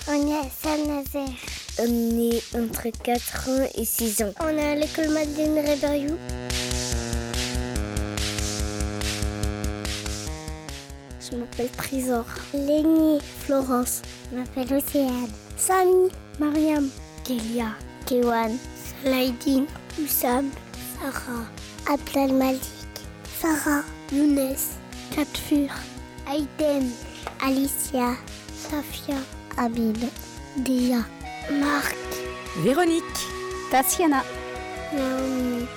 On 0.08 0.14
est 0.14 0.40
à 0.40 0.50
Saint-Nazaire. 0.50 1.63
On 1.80 2.20
est 2.20 2.44
entre 2.56 2.90
4 3.04 3.50
ans 3.50 3.68
et 3.74 3.84
6 3.84 4.22
ans. 4.22 4.34
On 4.42 4.58
est 4.58 4.64
à 4.64 4.76
l'école 4.76 5.10
Madeleine 5.10 5.58
Réberiou. 5.66 6.18
Je 11.20 11.36
m'appelle 11.36 11.70
Trésor. 11.70 12.26
Lénie, 12.54 13.20
Florence. 13.40 14.04
Je 14.32 14.38
m'appelle 14.38 14.78
Océane. 14.78 15.30
Samy, 15.58 16.10
Mariam, 16.40 16.90
Kélia, 17.24 17.76
Kewan, 18.06 18.56
Salaidine, 19.04 19.66
Oussam, 20.00 20.52
Sarah, 21.00 21.48
Abdel 21.88 22.34
Malik, 22.34 22.62
Sarah, 23.42 23.84
Younes, 24.12 24.78
Katfur, 25.16 25.70
Aïden, 26.28 26.90
Alicia, 27.44 28.16
Safia, 28.56 29.18
Abid, 29.58 29.98
Dia, 30.58 31.06
Marc, 31.52 31.96
Véronique, 32.58 33.28
Tatiana, 33.72 34.24
Naomi. 34.94 35.68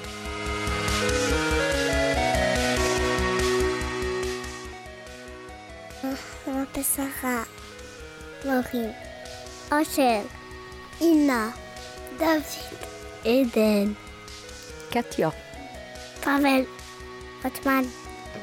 Sarah, 6.83 7.47
Maureen, 8.45 8.95
Angèle, 9.71 10.25
Ina, 11.01 11.53
David, 12.19 12.79
Eden, 13.25 13.95
Katia, 14.91 15.33
Pavel, 16.23 16.67
Otman, 17.45 17.87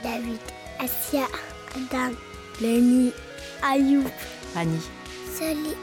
David, 0.03 0.41
Asia, 0.79 1.27
Adam, 1.75 2.17
Lenny, 2.59 3.13
Ayoub, 3.61 4.11
Annie, 4.55 4.81
Sally, 5.31 5.75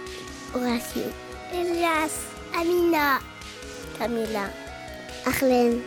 Horacio, 0.52 1.10
Elias, 1.52 2.12
Amina, 2.54 3.18
Camila, 3.98 4.48
Arlène. 5.26 5.80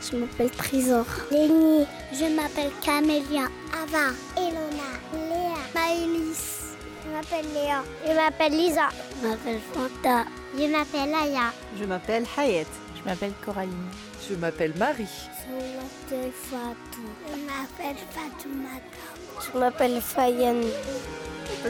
Je 0.00 0.16
m'appelle 0.16 0.50
Trésor. 0.50 1.06
Lénie. 1.30 1.86
Je 2.12 2.24
m'appelle 2.34 2.70
Camélia. 2.82 3.48
Ava. 3.72 4.12
Elona. 4.36 4.90
Léa. 5.14 5.58
Maëlys. 5.74 6.74
Je 7.04 7.10
m'appelle 7.10 7.46
Léa. 7.54 7.84
Je 8.06 8.12
m'appelle 8.12 8.52
Lisa. 8.52 8.88
Je 9.22 9.28
m'appelle 9.28 9.60
Fanta. 9.72 10.24
Je 10.58 10.66
m'appelle 10.66 11.14
Aya. 11.14 11.52
Je 11.78 11.84
m'appelle 11.84 12.24
Hayet. 12.36 12.66
je 12.96 13.08
m'appelle 13.08 13.32
Coraline. 13.44 13.88
Je 14.28 14.34
m'appelle 14.34 14.74
Marie. 14.78 15.06
Je 15.46 15.52
m'appelle 15.76 16.32
Fatou. 16.32 17.06
Je 17.28 17.36
m'appelle 17.46 17.96
Fatoumata. 18.10 19.52
Je 19.52 19.58
m'appelle 19.58 20.00
Fayenne. 20.00 20.64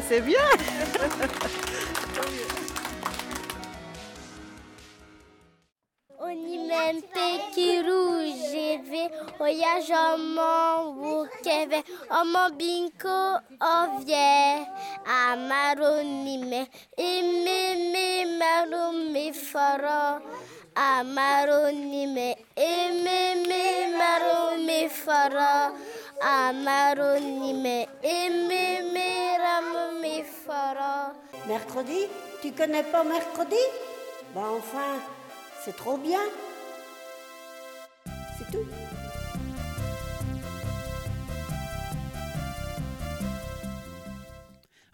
C'est 0.09 0.21
bien. 0.21 0.39
Kirujeve 7.73 9.03
oyajamo 9.41 10.53
wukeve 11.01 11.79
omo 12.21 12.43
binko 12.59 13.41
ovye 13.61 14.67
amaronime 15.05 16.61
imimi 16.97 18.25
marumi 18.39 19.33
foro. 19.33 20.21
Amaronime 20.75 22.29
imimi 22.57 23.63
marumi 23.99 24.89
foro 24.89 25.77
amaronime 26.23 27.87
Mercredi? 31.49 32.07
Tu 32.41 32.53
connais 32.53 32.85
pas 32.85 33.05
mercredi? 33.05 33.57
Ben 34.35 34.45
enfin, 34.57 35.01
c'est 35.65 35.77
trop 35.77 35.99
bien. 35.99 36.21
C'est 38.39 38.51
tout. 38.51 38.65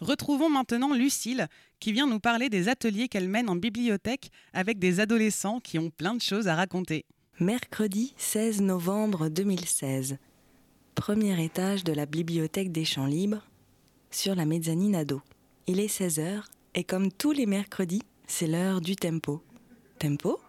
Retrouvons 0.00 0.48
maintenant 0.48 0.94
Lucille 0.94 1.48
qui 1.80 1.92
vient 1.92 2.06
nous 2.06 2.20
parler 2.20 2.48
des 2.48 2.68
ateliers 2.68 3.08
qu'elle 3.08 3.28
mène 3.28 3.50
en 3.50 3.56
bibliothèque 3.56 4.30
avec 4.52 4.78
des 4.78 5.00
adolescents 5.00 5.60
qui 5.60 5.78
ont 5.78 5.90
plein 5.90 6.14
de 6.14 6.22
choses 6.22 6.48
à 6.48 6.54
raconter. 6.54 7.04
Mercredi 7.40 8.14
16 8.16 8.62
novembre 8.62 9.28
2016. 9.28 10.18
Premier 10.98 11.42
étage 11.42 11.84
de 11.84 11.92
la 11.92 12.06
bibliothèque 12.06 12.72
des 12.72 12.84
Champs 12.84 13.06
Libres, 13.06 13.46
sur 14.10 14.34
la 14.34 14.44
mezzanine 14.44 14.96
ado. 14.96 15.22
Il 15.68 15.78
est 15.78 15.86
16h 15.86 16.42
et 16.74 16.82
comme 16.82 17.12
tous 17.12 17.30
les 17.30 17.46
mercredis, 17.46 18.02
c'est 18.26 18.48
l'heure 18.48 18.80
du 18.80 18.96
tempo. 18.96 19.40
Tempo? 20.00 20.40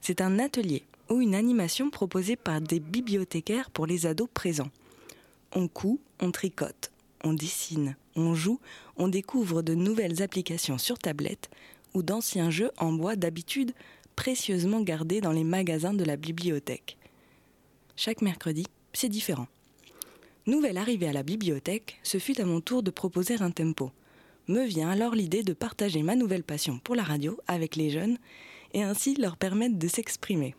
C'est 0.00 0.22
un 0.22 0.38
atelier 0.38 0.82
ou 1.10 1.20
une 1.20 1.34
animation 1.34 1.90
proposée 1.90 2.36
par 2.36 2.62
des 2.62 2.80
bibliothécaires 2.80 3.70
pour 3.70 3.86
les 3.86 4.06
ados 4.06 4.30
présents. 4.32 4.70
On 5.54 5.68
coud, 5.68 5.98
on 6.20 6.30
tricote, 6.30 6.90
on 7.22 7.34
dessine, 7.34 7.96
on 8.16 8.34
joue, 8.34 8.60
on 8.96 9.08
découvre 9.08 9.60
de 9.60 9.74
nouvelles 9.74 10.22
applications 10.22 10.78
sur 10.78 10.98
tablette 10.98 11.50
ou 11.92 12.02
d'anciens 12.02 12.50
jeux 12.50 12.70
en 12.78 12.92
bois 12.92 13.14
d'habitude 13.14 13.72
précieusement 14.16 14.80
gardés 14.80 15.20
dans 15.20 15.32
les 15.32 15.44
magasins 15.44 15.94
de 15.94 16.04
la 16.04 16.16
bibliothèque. 16.16 16.96
Chaque 17.94 18.22
mercredi, 18.22 18.64
c'est 18.92 19.08
différent. 19.08 19.48
Nouvelle 20.46 20.78
arrivée 20.78 21.08
à 21.08 21.12
la 21.12 21.22
bibliothèque, 21.22 21.98
ce 22.02 22.18
fut 22.18 22.40
à 22.40 22.44
mon 22.44 22.60
tour 22.60 22.82
de 22.82 22.90
proposer 22.90 23.40
un 23.40 23.50
tempo. 23.50 23.92
Me 24.48 24.64
vient 24.64 24.90
alors 24.90 25.14
l'idée 25.14 25.42
de 25.42 25.52
partager 25.52 26.02
ma 26.02 26.16
nouvelle 26.16 26.42
passion 26.42 26.78
pour 26.78 26.94
la 26.94 27.02
radio 27.02 27.38
avec 27.46 27.76
les 27.76 27.90
jeunes 27.90 28.18
et 28.72 28.82
ainsi 28.82 29.14
leur 29.14 29.36
permettre 29.36 29.78
de 29.78 29.88
s'exprimer. 29.88 30.54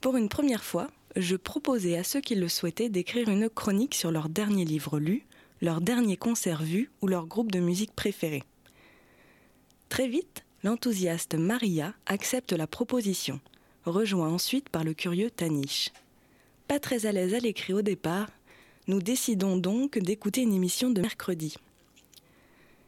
Pour 0.00 0.16
une 0.16 0.28
première 0.28 0.64
fois, 0.64 0.90
je 1.16 1.36
proposais 1.36 1.96
à 1.96 2.04
ceux 2.04 2.20
qui 2.20 2.34
le 2.34 2.48
souhaitaient 2.48 2.88
d'écrire 2.88 3.28
une 3.28 3.48
chronique 3.48 3.94
sur 3.94 4.10
leur 4.10 4.28
dernier 4.28 4.64
livre 4.64 4.98
lu, 4.98 5.24
leur 5.62 5.80
dernier 5.80 6.16
concert 6.16 6.62
vu 6.62 6.90
ou 7.00 7.06
leur 7.06 7.26
groupe 7.26 7.52
de 7.52 7.60
musique 7.60 7.94
préféré. 7.94 8.42
Très 9.88 10.08
vite, 10.08 10.44
l'enthousiaste 10.64 11.36
Maria 11.36 11.94
accepte 12.06 12.52
la 12.52 12.66
proposition, 12.66 13.40
rejoint 13.84 14.28
ensuite 14.28 14.68
par 14.68 14.84
le 14.84 14.94
curieux 14.94 15.30
Tanish. 15.30 15.90
Pas 16.68 16.80
très 16.80 17.06
à 17.06 17.12
l'aise 17.12 17.34
à 17.34 17.38
l'écrit 17.38 17.72
au 17.72 17.82
départ, 17.82 18.28
nous 18.86 19.00
décidons 19.00 19.56
donc 19.56 19.98
d'écouter 19.98 20.42
une 20.42 20.54
émission 20.54 20.90
de 20.90 21.00
mercredi. 21.00 21.56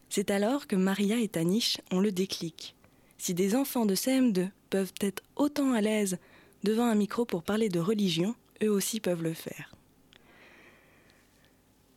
C'est 0.09 0.31
alors 0.31 0.67
que 0.67 0.75
Maria 0.75 1.19
et 1.19 1.27
Tanish 1.27 1.77
ont 1.91 1.99
le 1.99 2.11
déclic. 2.11 2.75
Si 3.17 3.33
des 3.33 3.55
enfants 3.55 3.85
de 3.85 3.95
CM2 3.95 4.49
peuvent 4.69 4.93
être 5.01 5.23
autant 5.35 5.73
à 5.73 5.81
l'aise 5.81 6.17
devant 6.63 6.85
un 6.85 6.95
micro 6.95 7.25
pour 7.25 7.43
parler 7.43 7.69
de 7.69 7.79
religion, 7.79 8.35
eux 8.63 8.69
aussi 8.69 8.99
peuvent 8.99 9.23
le 9.23 9.33
faire. 9.33 9.75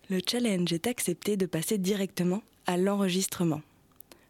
Le 0.09 0.21
challenge 0.27 0.73
est 0.73 0.87
accepté 0.87 1.37
de 1.37 1.47
passer 1.47 1.79
directement 1.79 2.43
à 2.67 2.77
l'enregistrement. 2.77 3.63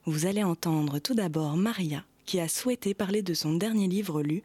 Vous 0.04 0.26
allez 0.26 0.44
entendre 0.44 0.98
tout 0.98 1.14
d'abord 1.14 1.56
Maria, 1.56 2.04
qui 2.26 2.38
a 2.40 2.48
souhaité 2.48 2.92
parler 2.92 3.22
de 3.22 3.34
son 3.34 3.54
dernier 3.54 3.88
livre 3.88 4.22
lu, 4.22 4.42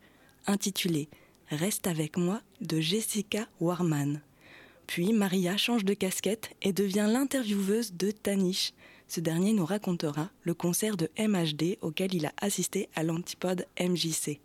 intitulé 0.48 1.10
Reste 1.50 1.88
avec 1.88 2.18
moi 2.18 2.42
de 2.62 2.80
Jessica 2.80 3.48
Warman. 3.60 4.22
Puis 4.88 5.14
Maria 5.14 5.58
change 5.58 5.86
de 5.86 5.94
casquette 5.94 6.50
et 6.62 6.74
devient 6.74 7.08
l'intervieweuse 7.08 7.94
de 7.94 8.12
Tanish. 8.12 8.74
Ce 9.08 9.20
dernier 9.20 9.54
nous 9.54 9.66
racontera 9.66 10.30
le 10.44 10.54
concert 10.54 10.98
de 10.98 11.10
MHD 11.20 11.78
auquel 11.82 12.16
il 12.16 12.26
a 12.26 12.34
assisté 12.42 12.90
à 12.96 13.04
l'antipode 13.04 13.66
MJC. 13.80 14.40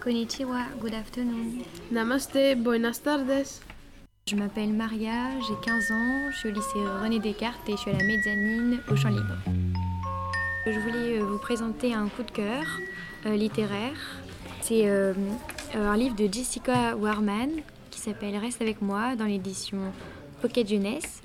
Konnichiwa, 0.00 0.66
good 0.80 0.94
afternoon. 0.94 1.62
Namaste, 1.90 2.56
buenas 2.56 3.00
tardes. 3.02 3.44
Je 4.28 4.34
m'appelle 4.34 4.72
Maria, 4.72 5.30
j'ai 5.40 5.54
15 5.64 5.90
ans, 5.92 6.30
je 6.32 6.36
suis 6.38 6.48
au 6.48 6.52
lycée 6.52 7.00
René 7.02 7.20
Descartes 7.20 7.68
et 7.68 7.72
je 7.72 7.76
suis 7.76 7.90
à 7.92 7.94
la 7.94 8.04
mezzanine 8.04 8.80
au 8.90 8.96
Champ 8.96 9.10
Libre. 9.10 9.36
Je 10.66 10.80
voulais 10.80 11.20
euh, 11.20 11.24
vous 11.24 11.38
présenter 11.38 11.94
un 11.94 12.08
coup 12.08 12.24
de 12.24 12.30
cœur 12.32 12.64
euh, 13.26 13.36
littéraire. 13.36 13.94
C'est 14.68 14.88
euh, 14.88 15.12
un 15.76 15.96
livre 15.96 16.16
de 16.16 16.26
Jessica 16.26 16.96
Warman 16.96 17.50
qui 17.92 18.00
s'appelle 18.00 18.36
Reste 18.36 18.60
avec 18.60 18.82
moi 18.82 19.14
dans 19.14 19.26
l'édition 19.26 19.78
Pocket 20.42 20.68
Jeunesse. 20.68 21.22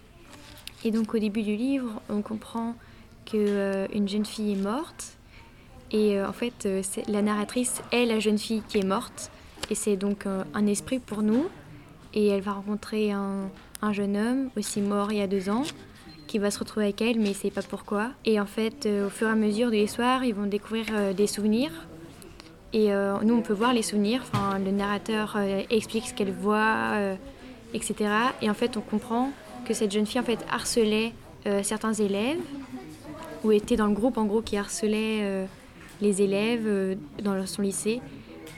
Et 0.86 0.91
donc 0.91 1.15
au 1.15 1.17
début 1.17 1.41
du 1.41 1.56
livre, 1.56 2.04
on 2.08 2.21
comprend 2.21 2.75
qu'une 3.25 4.08
jeune 4.08 4.25
fille 4.25 4.51
est 4.51 4.62
morte. 4.62 5.17
Et 5.89 6.21
en 6.21 6.34
fait, 6.34 6.69
la 7.08 7.23
narratrice 7.23 7.82
est 7.91 8.06
la 8.06 8.19
jeune 8.19 8.38
fille 8.38 8.62
qui 8.69 8.77
est 8.77 8.86
morte. 8.86 9.32
Et 9.71 9.75
c'est 9.75 9.97
donc 9.97 10.27
un 10.27 10.67
esprit 10.67 10.99
pour 10.99 11.23
nous. 11.23 11.47
Et 12.13 12.27
elle 12.27 12.41
va 12.41 12.51
rencontrer 12.51 13.12
un, 13.12 13.49
un, 13.82 13.91
jeune 13.91 14.17
homme 14.17 14.49
aussi 14.56 14.82
mort 14.82 15.12
il 15.12 15.17
y 15.17 15.21
a 15.21 15.27
deux 15.27 15.49
ans 15.49 15.63
qui 16.27 16.38
va 16.38 16.51
se 16.51 16.60
retrouver 16.60 16.86
avec 16.86 17.01
elle, 17.01 17.19
mais 17.19 17.32
il 17.32 17.36
sait 17.36 17.49
pas 17.49 17.63
pourquoi. 17.63 18.12
Et 18.23 18.39
en 18.39 18.45
fait, 18.45 18.86
au 18.86 19.10
fur 19.10 19.30
et 19.30 19.32
à 19.32 19.36
mesure 19.36 19.71
des 19.71 19.88
soirs, 19.88 20.23
ils 20.23 20.36
vont 20.36 20.45
découvrir 20.45 21.15
des 21.15 21.25
souvenirs 21.25 21.71
et 22.73 22.93
euh, 22.93 23.17
nous, 23.23 23.36
on 23.36 23.41
peut 23.41 23.53
voir 23.53 23.73
les 23.73 23.81
souvenirs. 23.81 24.21
Enfin, 24.23 24.57
le 24.60 24.71
narrateur 24.71 25.36
euh, 25.36 25.63
explique 25.69 26.07
ce 26.07 26.13
qu'elle 26.13 26.31
voit, 26.31 26.93
euh, 26.93 27.15
etc. 27.73 27.95
Et 28.41 28.49
en 28.49 28.53
fait, 28.53 28.77
on 28.77 28.81
comprend 28.81 29.31
que 29.65 29.73
cette 29.73 29.91
jeune 29.91 30.05
fille 30.05 30.19
en 30.19 30.23
fait 30.23 30.39
harcelait 30.51 31.13
certains 31.63 31.93
élèves 31.93 32.38
ou 33.43 33.51
était 33.51 33.75
dans 33.75 33.88
le 33.88 33.93
groupe 33.93 34.17
en 34.19 34.25
gros 34.25 34.41
qui 34.41 34.57
harcelait 34.57 35.47
les 36.01 36.21
élèves 36.21 36.97
dans 37.23 37.45
son 37.47 37.63
lycée. 37.63 37.99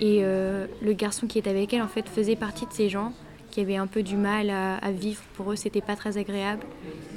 Et 0.01 0.21
le 0.21 0.93
garçon 0.93 1.27
qui 1.27 1.37
est 1.37 1.47
avec 1.47 1.73
elle 1.73 1.81
en 1.81 1.87
fait 1.87 2.07
faisait 2.07 2.35
partie 2.35 2.65
de 2.65 2.73
ces 2.73 2.89
gens 2.89 3.13
qui 3.51 3.61
avaient 3.61 3.77
un 3.77 3.87
peu 3.87 4.01
du 4.01 4.15
mal 4.15 4.49
à, 4.49 4.75
à 4.77 4.91
vivre. 4.91 5.21
Pour 5.35 5.51
eux, 5.51 5.55
c'était 5.55 5.81
pas 5.81 5.95
très 5.95 6.17
agréable. 6.17 6.63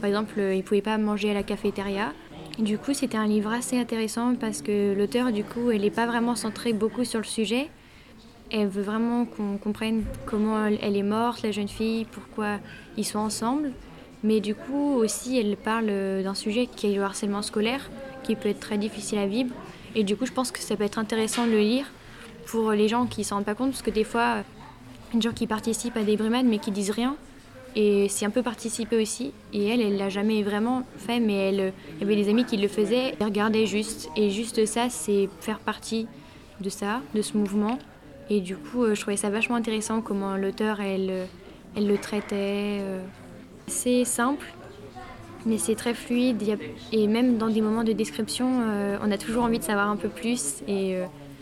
Par 0.01 0.09
exemple, 0.09 0.39
ils 0.39 0.63
pouvaient 0.63 0.83
pas 0.83 0.99
manger 0.99 1.31
à 1.31 1.35
la 1.35 1.43
cafétéria. 1.43 2.13
Du 2.59 2.79
coup, 2.79 2.95
c'était 2.95 3.19
un 3.19 3.27
livre 3.27 3.53
assez 3.53 3.79
intéressant 3.79 4.35
parce 4.35 4.63
que 4.63 4.95
l'auteur, 4.95 5.31
du 5.31 5.45
coup, 5.45 5.71
elle 5.71 5.83
n'est 5.83 5.91
pas 5.91 6.07
vraiment 6.07 6.35
centrée 6.35 6.73
beaucoup 6.73 7.05
sur 7.05 7.19
le 7.19 7.27
sujet. 7.27 7.69
Elle 8.51 8.69
veut 8.69 8.83
vraiment 8.83 9.27
qu'on 9.27 9.59
comprenne 9.59 10.05
comment 10.25 10.65
elle 10.65 10.97
est 10.97 11.03
morte, 11.03 11.43
la 11.43 11.51
jeune 11.51 11.69
fille, 11.69 12.07
pourquoi 12.07 12.59
ils 12.97 13.05
sont 13.05 13.19
ensemble. 13.19 13.73
Mais 14.23 14.41
du 14.41 14.55
coup, 14.55 14.95
aussi, 14.95 15.39
elle 15.39 15.59
parle 15.59 15.87
d'un 15.87 16.35
sujet 16.35 16.67
qui 16.67 16.87
est 16.87 16.95
le 16.95 17.03
harcèlement 17.03 17.43
scolaire, 17.43 17.91
qui 18.23 18.37
peut 18.37 18.49
être 18.49 18.61
très 18.61 18.79
difficile 18.79 19.19
à 19.19 19.27
vivre. 19.27 19.55
Et 19.95 20.03
du 20.03 20.17
coup, 20.17 20.25
je 20.25 20.33
pense 20.33 20.51
que 20.51 20.61
ça 20.61 20.77
peut 20.77 20.85
être 20.85 20.99
intéressant 20.99 21.47
de 21.47 21.51
le 21.51 21.59
lire 21.59 21.85
pour 22.47 22.73
les 22.73 22.89
gens 22.89 23.05
qui 23.05 23.21
ne 23.21 23.27
s'en 23.27 23.35
rendent 23.37 23.45
pas 23.45 23.55
compte, 23.55 23.73
parce 23.73 23.83
que 23.83 23.91
des 23.91 24.05
fois, 24.05 24.39
des 25.13 25.21
gens 25.21 25.33
qui 25.33 25.47
participent 25.47 25.97
à 25.99 26.05
des 26.05 26.17
brimades 26.17 26.47
mais 26.47 26.59
qui 26.59 26.71
disent 26.71 26.91
rien, 26.91 27.17
et 27.77 28.09
c'est 28.09 28.25
un 28.25 28.31
peu 28.31 28.43
participé 28.43 29.01
aussi. 29.01 29.33
Et 29.53 29.69
elle, 29.69 29.83
elle 29.83 29.99
l'a 29.99 30.09
jamais 30.09 30.43
vraiment 30.43 30.85
fait, 30.97 31.21
mais 31.21 31.35
elle, 31.35 31.73
y 32.01 32.03
avait 32.03 32.17
des 32.17 32.31
amis 32.31 32.47
qui 32.47 32.57
le 32.57 32.69
faisaient. 32.69 33.15
Elle 33.21 33.27
regardait 33.27 33.67
juste. 33.67 34.09
Et 34.17 34.31
juste 34.31 34.65
ça, 34.65 34.89
c'est 34.89 35.29
faire 35.41 35.59
partie 35.59 36.09
de 36.63 36.71
ça, 36.71 37.03
de 37.15 37.21
ce 37.21 37.37
mouvement. 37.37 37.79
Et 38.31 38.41
du 38.41 38.57
coup, 38.57 38.83
euh, 38.83 38.95
je 38.95 39.03
trouvais 39.03 39.19
ça 39.19 39.29
vachement 39.29 39.57
intéressant 39.57 40.01
comment 40.01 40.39
l'auteur, 40.39 40.81
elle, 40.81 41.29
elle 41.77 41.87
le 41.87 41.99
traitait. 41.99 42.79
euh. 42.81 43.03
C'est 43.67 44.07
simple, 44.07 44.47
mais 45.45 45.59
c'est 45.59 45.75
très 45.75 45.93
fluide. 45.93 46.43
Et 46.93 47.07
même 47.07 47.37
dans 47.37 47.51
des 47.51 47.61
moments 47.61 47.85
de 47.85 47.93
description, 47.93 48.63
euh, 48.63 48.97
on 49.03 49.11
a 49.11 49.19
toujours 49.19 49.45
envie 49.45 49.59
de 49.59 49.65
savoir 49.65 49.91
un 49.91 49.97
peu 49.97 50.09
plus. 50.09 50.63
Et 50.67 50.97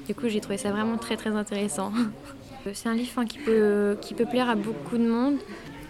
du 0.08 0.16
coup, 0.16 0.28
j'ai 0.28 0.40
trouvé 0.40 0.58
ça 0.58 0.72
vraiment 0.72 0.96
très 0.96 1.16
très 1.16 1.30
intéressant. 1.30 1.92
C'est 2.72 2.88
un 2.88 2.94
livre 2.94 3.24
qui, 3.24 3.38
peut, 3.38 3.98
qui 4.00 4.14
peut 4.14 4.24
plaire 4.24 4.48
à 4.48 4.54
beaucoup 4.54 4.96
de 4.96 5.06
monde. 5.06 5.36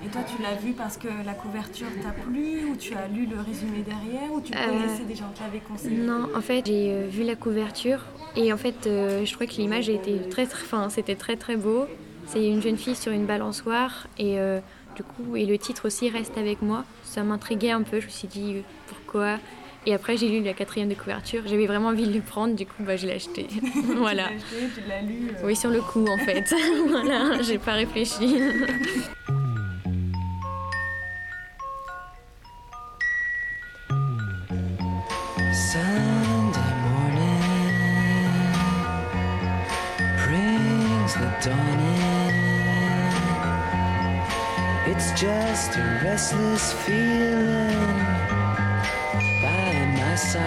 Et 0.05 0.09
toi, 0.09 0.23
tu 0.23 0.43
l'as 0.43 0.55
vu 0.55 0.73
parce 0.73 0.97
que 0.99 1.09
la 1.25 1.33
couverture 1.35 1.87
t'a 2.03 2.11
plu 2.11 2.64
ou 2.71 2.77
tu 2.77 2.95
as 2.95 3.09
lu 3.09 3.27
le 3.27 3.40
résumé 3.40 3.83
derrière 3.83 4.33
ou 4.33 4.40
tu 4.40 4.53
Euh, 4.55 4.67
connaissais 4.67 5.05
des 5.05 5.14
gens 5.14 5.31
qui 5.35 5.43
l'avaient 5.43 5.61
conseillé? 5.61 5.97
Non, 5.97 6.29
en 6.35 6.40
fait, 6.40 6.67
j'ai 6.67 6.93
euh, 6.93 7.07
vu 7.09 7.23
la 7.25 7.37
couverture 7.37 8.01
et 8.37 8.53
en 8.53 8.57
fait, 8.59 8.87
euh, 8.87 9.25
je 9.25 9.31
trouvais 9.33 9.47
que 9.47 9.55
l'image 9.55 9.88
était 9.88 10.19
très, 10.31 10.47
très, 10.47 10.62
enfin, 10.62 10.88
c'était 10.90 11.14
très, 11.14 11.37
très 11.37 11.57
beau. 11.57 11.87
C'est 12.27 12.47
une 12.47 12.61
jeune 12.62 12.77
fille 12.77 12.97
sur 12.97 13.12
une 13.12 13.27
balançoire 13.27 14.07
et 14.19 14.38
euh, 14.38 14.61
du 14.97 15.03
coup, 15.03 15.37
et 15.37 15.47
le 15.47 15.57
titre 15.59 15.87
aussi 15.87 16.09
reste 16.11 16.37
avec 16.37 16.61
moi. 16.62 16.85
Ça 17.05 17.23
m'intriguait 17.23 17.71
un 17.71 17.83
peu. 17.83 18.01
Je 18.01 18.07
me 18.07 18.11
suis 18.11 18.29
dit 18.29 18.57
pourquoi? 18.87 19.38
Et 19.87 19.93
après, 19.93 20.17
j'ai 20.17 20.29
lu 20.31 20.43
la 20.43 20.55
quatrième 20.55 20.88
de 20.88 20.95
couverture. 20.95 21.43
J'avais 21.47 21.67
vraiment 21.67 21.88
envie 21.88 22.07
de 22.07 22.12
le 22.14 22.23
prendre, 22.23 22.55
du 22.55 22.64
coup, 22.64 22.83
bah, 22.83 22.97
je 22.97 23.07
l'ai 23.07 23.12
acheté. 23.14 23.47
voilà. 23.97 24.29
Tu 24.29 24.35
l'as 24.35 24.37
acheté, 24.37 24.81
tu 24.83 24.88
l'as 24.88 25.03
lu. 25.03 25.29
euh. 25.31 25.47
Oui, 25.47 25.55
sur 25.57 25.69
le 25.71 25.83
coup, 25.83 26.07
en 26.07 26.17
fait. 26.17 26.55
voilà, 26.88 27.43
j'ai 27.43 27.59
pas 27.59 27.73
réfléchi. 27.73 28.38
Restless 46.55 46.73
feeling 46.85 47.99
by 49.43 49.87
my 49.99 50.17
side. 50.17 50.40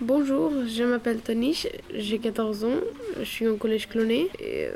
Bonjour, 0.00 0.52
je 0.66 0.84
m'appelle 0.84 1.20
Tanish, 1.20 1.66
j'ai 1.94 2.18
14 2.18 2.64
ans, 2.64 2.80
je 3.18 3.24
suis 3.24 3.48
en 3.48 3.56
collège 3.56 3.88
cloné 3.88 4.28
et 4.38 4.66
euh, 4.66 4.70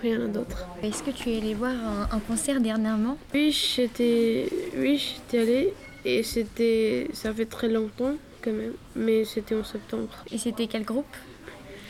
rien 0.00 0.28
d'autre. 0.28 0.68
Est-ce 0.82 1.02
que 1.02 1.10
tu 1.10 1.30
es 1.30 1.38
allé 1.38 1.54
voir 1.54 1.72
un, 1.72 2.08
un 2.16 2.20
concert 2.20 2.60
dernièrement? 2.60 3.18
Oui, 3.32 3.50
j'étais 3.50 4.48
oui, 4.76 4.98
j'étais 4.98 5.40
allée 5.42 5.74
et 6.04 6.22
c'était 6.22 7.08
ça 7.12 7.32
fait 7.32 7.46
très 7.46 7.68
longtemps 7.68 8.14
quand 8.42 8.52
même, 8.52 8.74
mais 8.94 9.24
c'était 9.24 9.56
en 9.56 9.64
septembre. 9.64 10.24
Et 10.30 10.38
c'était 10.38 10.68
quel 10.68 10.84
groupe? 10.84 11.16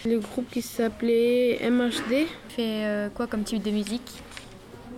Le 0.06 0.18
groupe 0.18 0.48
qui 0.50 0.62
s'appelait 0.62 1.58
MHD, 1.70 2.26
Tu 2.48 2.56
fais 2.56 2.84
euh, 2.84 3.08
quoi 3.08 3.26
comme 3.26 3.42
type 3.42 3.62
de 3.62 3.70
musique? 3.70 4.22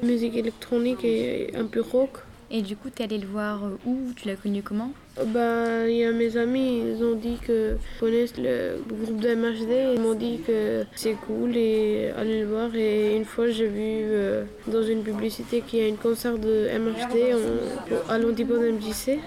Musique 0.02 0.36
électronique 0.36 1.04
et 1.04 1.50
un 1.56 1.64
peu 1.66 1.80
rock. 1.80 2.10
Et 2.50 2.62
du 2.62 2.76
coup, 2.76 2.90
t'es 2.90 3.04
allé 3.04 3.18
le 3.18 3.26
voir 3.26 3.64
euh, 3.64 3.76
où? 3.86 3.96
Tu 4.14 4.28
l'as 4.28 4.36
connu 4.36 4.62
comment? 4.62 4.92
Bah, 5.26 5.88
il 5.88 5.96
y 5.96 6.04
a 6.04 6.12
mes 6.12 6.36
amis, 6.36 6.80
ils 6.94 7.02
ont 7.02 7.14
dit 7.16 7.38
que 7.44 7.76
connaissent 7.98 8.36
le 8.38 8.76
groupe 8.86 9.18
de 9.18 9.28
MHD. 9.34 9.94
Ils 9.96 10.00
m'ont 10.00 10.14
dit 10.14 10.38
que 10.46 10.84
c'est 10.94 11.16
cool 11.26 11.56
et 11.56 12.10
aller 12.16 12.42
le 12.42 12.46
voir. 12.46 12.70
Et 12.76 13.16
une 13.16 13.24
fois, 13.24 13.48
j'ai 13.50 13.66
vu 13.66 13.80
euh, 13.80 14.44
dans 14.68 14.82
une 14.82 15.02
publicité 15.02 15.60
qu'il 15.66 15.80
y 15.80 15.82
a 15.82 15.88
une 15.88 15.96
concert 15.96 16.38
de 16.38 16.68
MHD 16.70 17.34
en- 17.34 18.12
à 18.12 18.18
l'Antipode 18.18 18.62
MJC. 18.62 19.18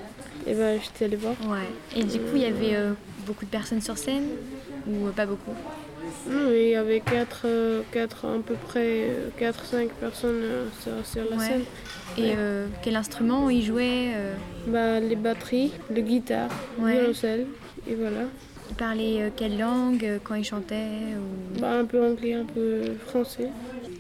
Et 0.48 0.54
bah, 0.54 0.78
j'étais 0.78 1.06
allée 1.06 1.18
voir. 1.18 1.36
Ouais. 1.50 1.68
Et 2.00 2.04
du 2.04 2.20
coup, 2.20 2.36
il 2.36 2.42
y 2.44 2.46
avait 2.46 2.76
euh, 2.76 2.94
beaucoup 3.28 3.44
de 3.44 3.50
personnes 3.50 3.82
sur 3.82 3.98
scène 3.98 4.30
ou 4.88 5.10
pas 5.14 5.26
beaucoup? 5.26 5.52
Non, 6.30 6.52
il 6.52 6.70
y 6.70 6.76
avait 6.76 7.00
4, 7.00 7.46
à 7.46 8.40
peu 8.46 8.56
près 8.68 9.10
4-5 9.40 9.90
personnes 10.00 10.42
euh, 10.42 10.66
sur, 10.82 11.06
sur 11.06 11.30
la 11.30 11.38
Ouais. 11.38 11.46
scène. 11.46 11.64
Et 12.18 12.22
Ouais. 12.22 12.36
euh, 12.38 12.68
quel 12.84 12.96
instrument 12.96 13.50
il 13.50 13.64
jouait 13.64 14.12
euh, 14.16 14.34
bah, 14.68 15.00
Les 15.00 15.16
batteries, 15.16 15.72
le 15.94 16.02
guitare, 16.02 16.52
Ouais. 16.80 16.94
violoncelle, 17.00 17.48
et 17.88 17.96
voilà. 17.96 18.26
Il 18.70 18.76
parlait 18.76 19.22
euh, 19.24 19.30
quelle 19.36 19.58
langue 19.58 20.06
euh, 20.06 20.20
quand 20.24 20.36
il 20.36 20.44
chantait 20.44 21.16
ou... 21.18 21.60
Bah, 21.60 21.72
un 21.80 21.86
peu 21.86 22.04
anglais, 22.06 22.34
un 22.34 22.46
peu 22.46 22.94
français, 23.08 23.50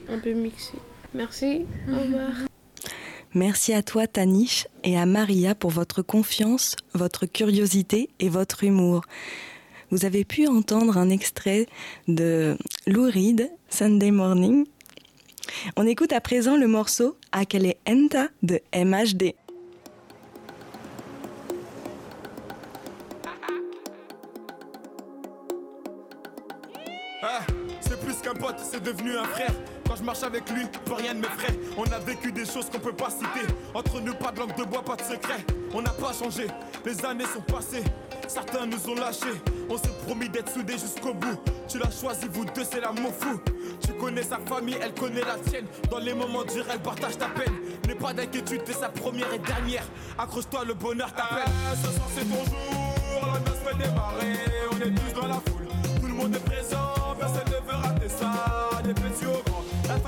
un 0.09 0.19
peu 0.19 0.31
mixé. 0.33 0.73
Merci, 1.13 1.65
au 1.91 1.99
revoir. 1.99 2.29
Merci 3.35 3.73
à 3.73 3.83
toi 3.83 4.07
Tanish 4.07 4.67
et 4.83 4.97
à 4.97 5.05
Maria 5.05 5.53
pour 5.53 5.69
votre 5.69 6.01
confiance, 6.01 6.75
votre 6.93 7.25
curiosité 7.27 8.09
et 8.19 8.27
votre 8.29 8.63
humour. 8.63 9.01
Vous 9.91 10.05
avez 10.05 10.23
pu 10.23 10.45
entendre 10.47 10.97
un 10.97 11.09
extrait 11.09 11.65
de 12.07 12.57
Lou 12.85 13.05
Reed, 13.05 13.49
Sunday 13.69 14.11
Morning. 14.11 14.67
On 15.77 15.87
écoute 15.87 16.13
à 16.13 16.21
présent 16.21 16.57
le 16.57 16.67
morceau 16.67 17.17
Akele 17.31 17.73
Enta 17.87 18.27
de 18.43 18.61
MHD. 18.75 19.33
Ah, 27.23 27.41
c'est 27.81 27.99
plus 27.99 28.15
qu'un 28.21 28.35
pote, 28.35 28.59
c'est 28.59 28.83
devenu 28.83 29.17
un 29.17 29.23
frère. 29.23 29.53
Je 29.99 30.03
marche 30.05 30.23
avec 30.23 30.49
lui, 30.49 30.65
plus 30.85 30.93
rien 30.93 31.13
ne 31.13 31.19
m'effraie. 31.19 31.59
On 31.75 31.83
a 31.83 31.99
vécu 31.99 32.31
des 32.31 32.45
choses 32.45 32.69
qu'on 32.69 32.79
peut 32.79 32.93
pas 32.93 33.09
citer. 33.09 33.45
Entre 33.73 33.99
nous, 33.99 34.13
pas 34.13 34.31
de 34.31 34.39
langue 34.39 34.55
de 34.55 34.63
bois, 34.63 34.81
pas 34.81 34.95
de 34.95 35.01
secret. 35.01 35.45
On 35.73 35.81
n'a 35.81 35.89
pas 35.89 36.13
changé, 36.13 36.47
les 36.85 37.05
années 37.05 37.25
sont 37.25 37.41
passées. 37.41 37.83
Certains 38.25 38.65
nous 38.65 38.89
ont 38.89 38.95
lâchés. 38.95 39.41
On 39.69 39.77
s'est 39.77 39.91
promis 40.07 40.29
d'être 40.29 40.53
soudés 40.53 40.77
jusqu'au 40.77 41.13
bout. 41.13 41.37
Tu 41.67 41.79
l'as 41.79 41.91
choisi, 41.91 42.27
vous 42.31 42.45
deux, 42.45 42.63
c'est 42.63 42.79
l'amour 42.79 43.11
fou. 43.19 43.41
Tu 43.85 43.91
connais 43.93 44.23
sa 44.23 44.37
famille, 44.37 44.77
elle 44.81 44.93
connaît 44.93 45.21
la 45.21 45.35
tienne. 45.35 45.65
Dans 45.91 45.99
les 45.99 46.13
moments 46.13 46.45
durs, 46.45 46.65
elle 46.71 46.79
partage 46.79 47.17
ta 47.17 47.27
peine. 47.27 47.53
N'aie 47.85 47.95
pas 47.95 48.13
d'inquiétude, 48.13 48.63
t'es 48.63 48.73
sa 48.73 48.87
première 48.87 49.33
et 49.33 49.39
dernière. 49.39 49.83
Accroche-toi, 50.17 50.63
le 50.63 50.75
bonheur 50.75 51.11
t'appelle. 51.13 51.51
ce 51.75 51.91
soir, 51.91 52.07
c'est 52.15 52.23
ton 52.23 52.45
jour. 52.45 53.33
La 53.45 53.51
fait 53.51 53.77
démarrer. 53.77 54.33
On 54.71 54.77
est 54.77 54.95
tous 54.95 55.19
dans 55.19 55.27
la 55.27 55.33
foule. 55.33 55.67
Tout 55.99 56.07
le 56.07 56.13
monde 56.13 56.35
est 56.35 56.45
présent. 56.45 56.98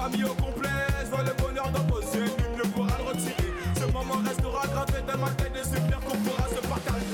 Famille 0.01 0.23
au 0.23 0.33
complet. 0.33 0.69
Je 1.03 1.09
vois 1.09 1.23
le 1.23 1.33
bonheur 1.33 1.71
dans 1.71 1.83
vos 1.83 2.01
yeux. 2.01 2.25
Nul 2.25 2.57
ne 2.57 2.63
pourra 2.69 2.97
le 2.97 3.03
retirer. 3.03 3.51
Ce 3.79 3.85
moment 3.91 4.21
restera 4.27 4.67
gravé 4.67 5.01
dans 5.07 5.17
ma 5.17 5.29
tête. 5.31 5.53
Des 5.53 5.63
souvenirs 5.63 5.99
qu'on 5.99 6.17
pourra 6.17 6.47
se 6.47 6.67
partager. 6.67 7.05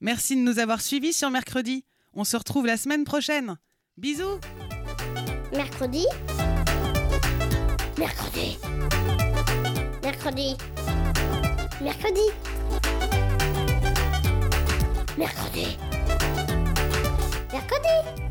Merci 0.00 0.36
de 0.36 0.40
nous 0.40 0.58
avoir 0.58 0.80
suivis 0.80 1.12
sur 1.12 1.30
mercredi. 1.30 1.84
On 2.14 2.24
se 2.24 2.36
retrouve 2.36 2.66
la 2.66 2.76
semaine 2.76 3.04
prochaine. 3.04 3.56
Bisous 3.98 4.40
Mercredi 5.52 6.06
Mercredi 7.98 8.58
Mercredi 10.02 10.56
Mercredi 11.80 12.20
Mercredi 15.16 15.78
Mercredi 17.52 18.25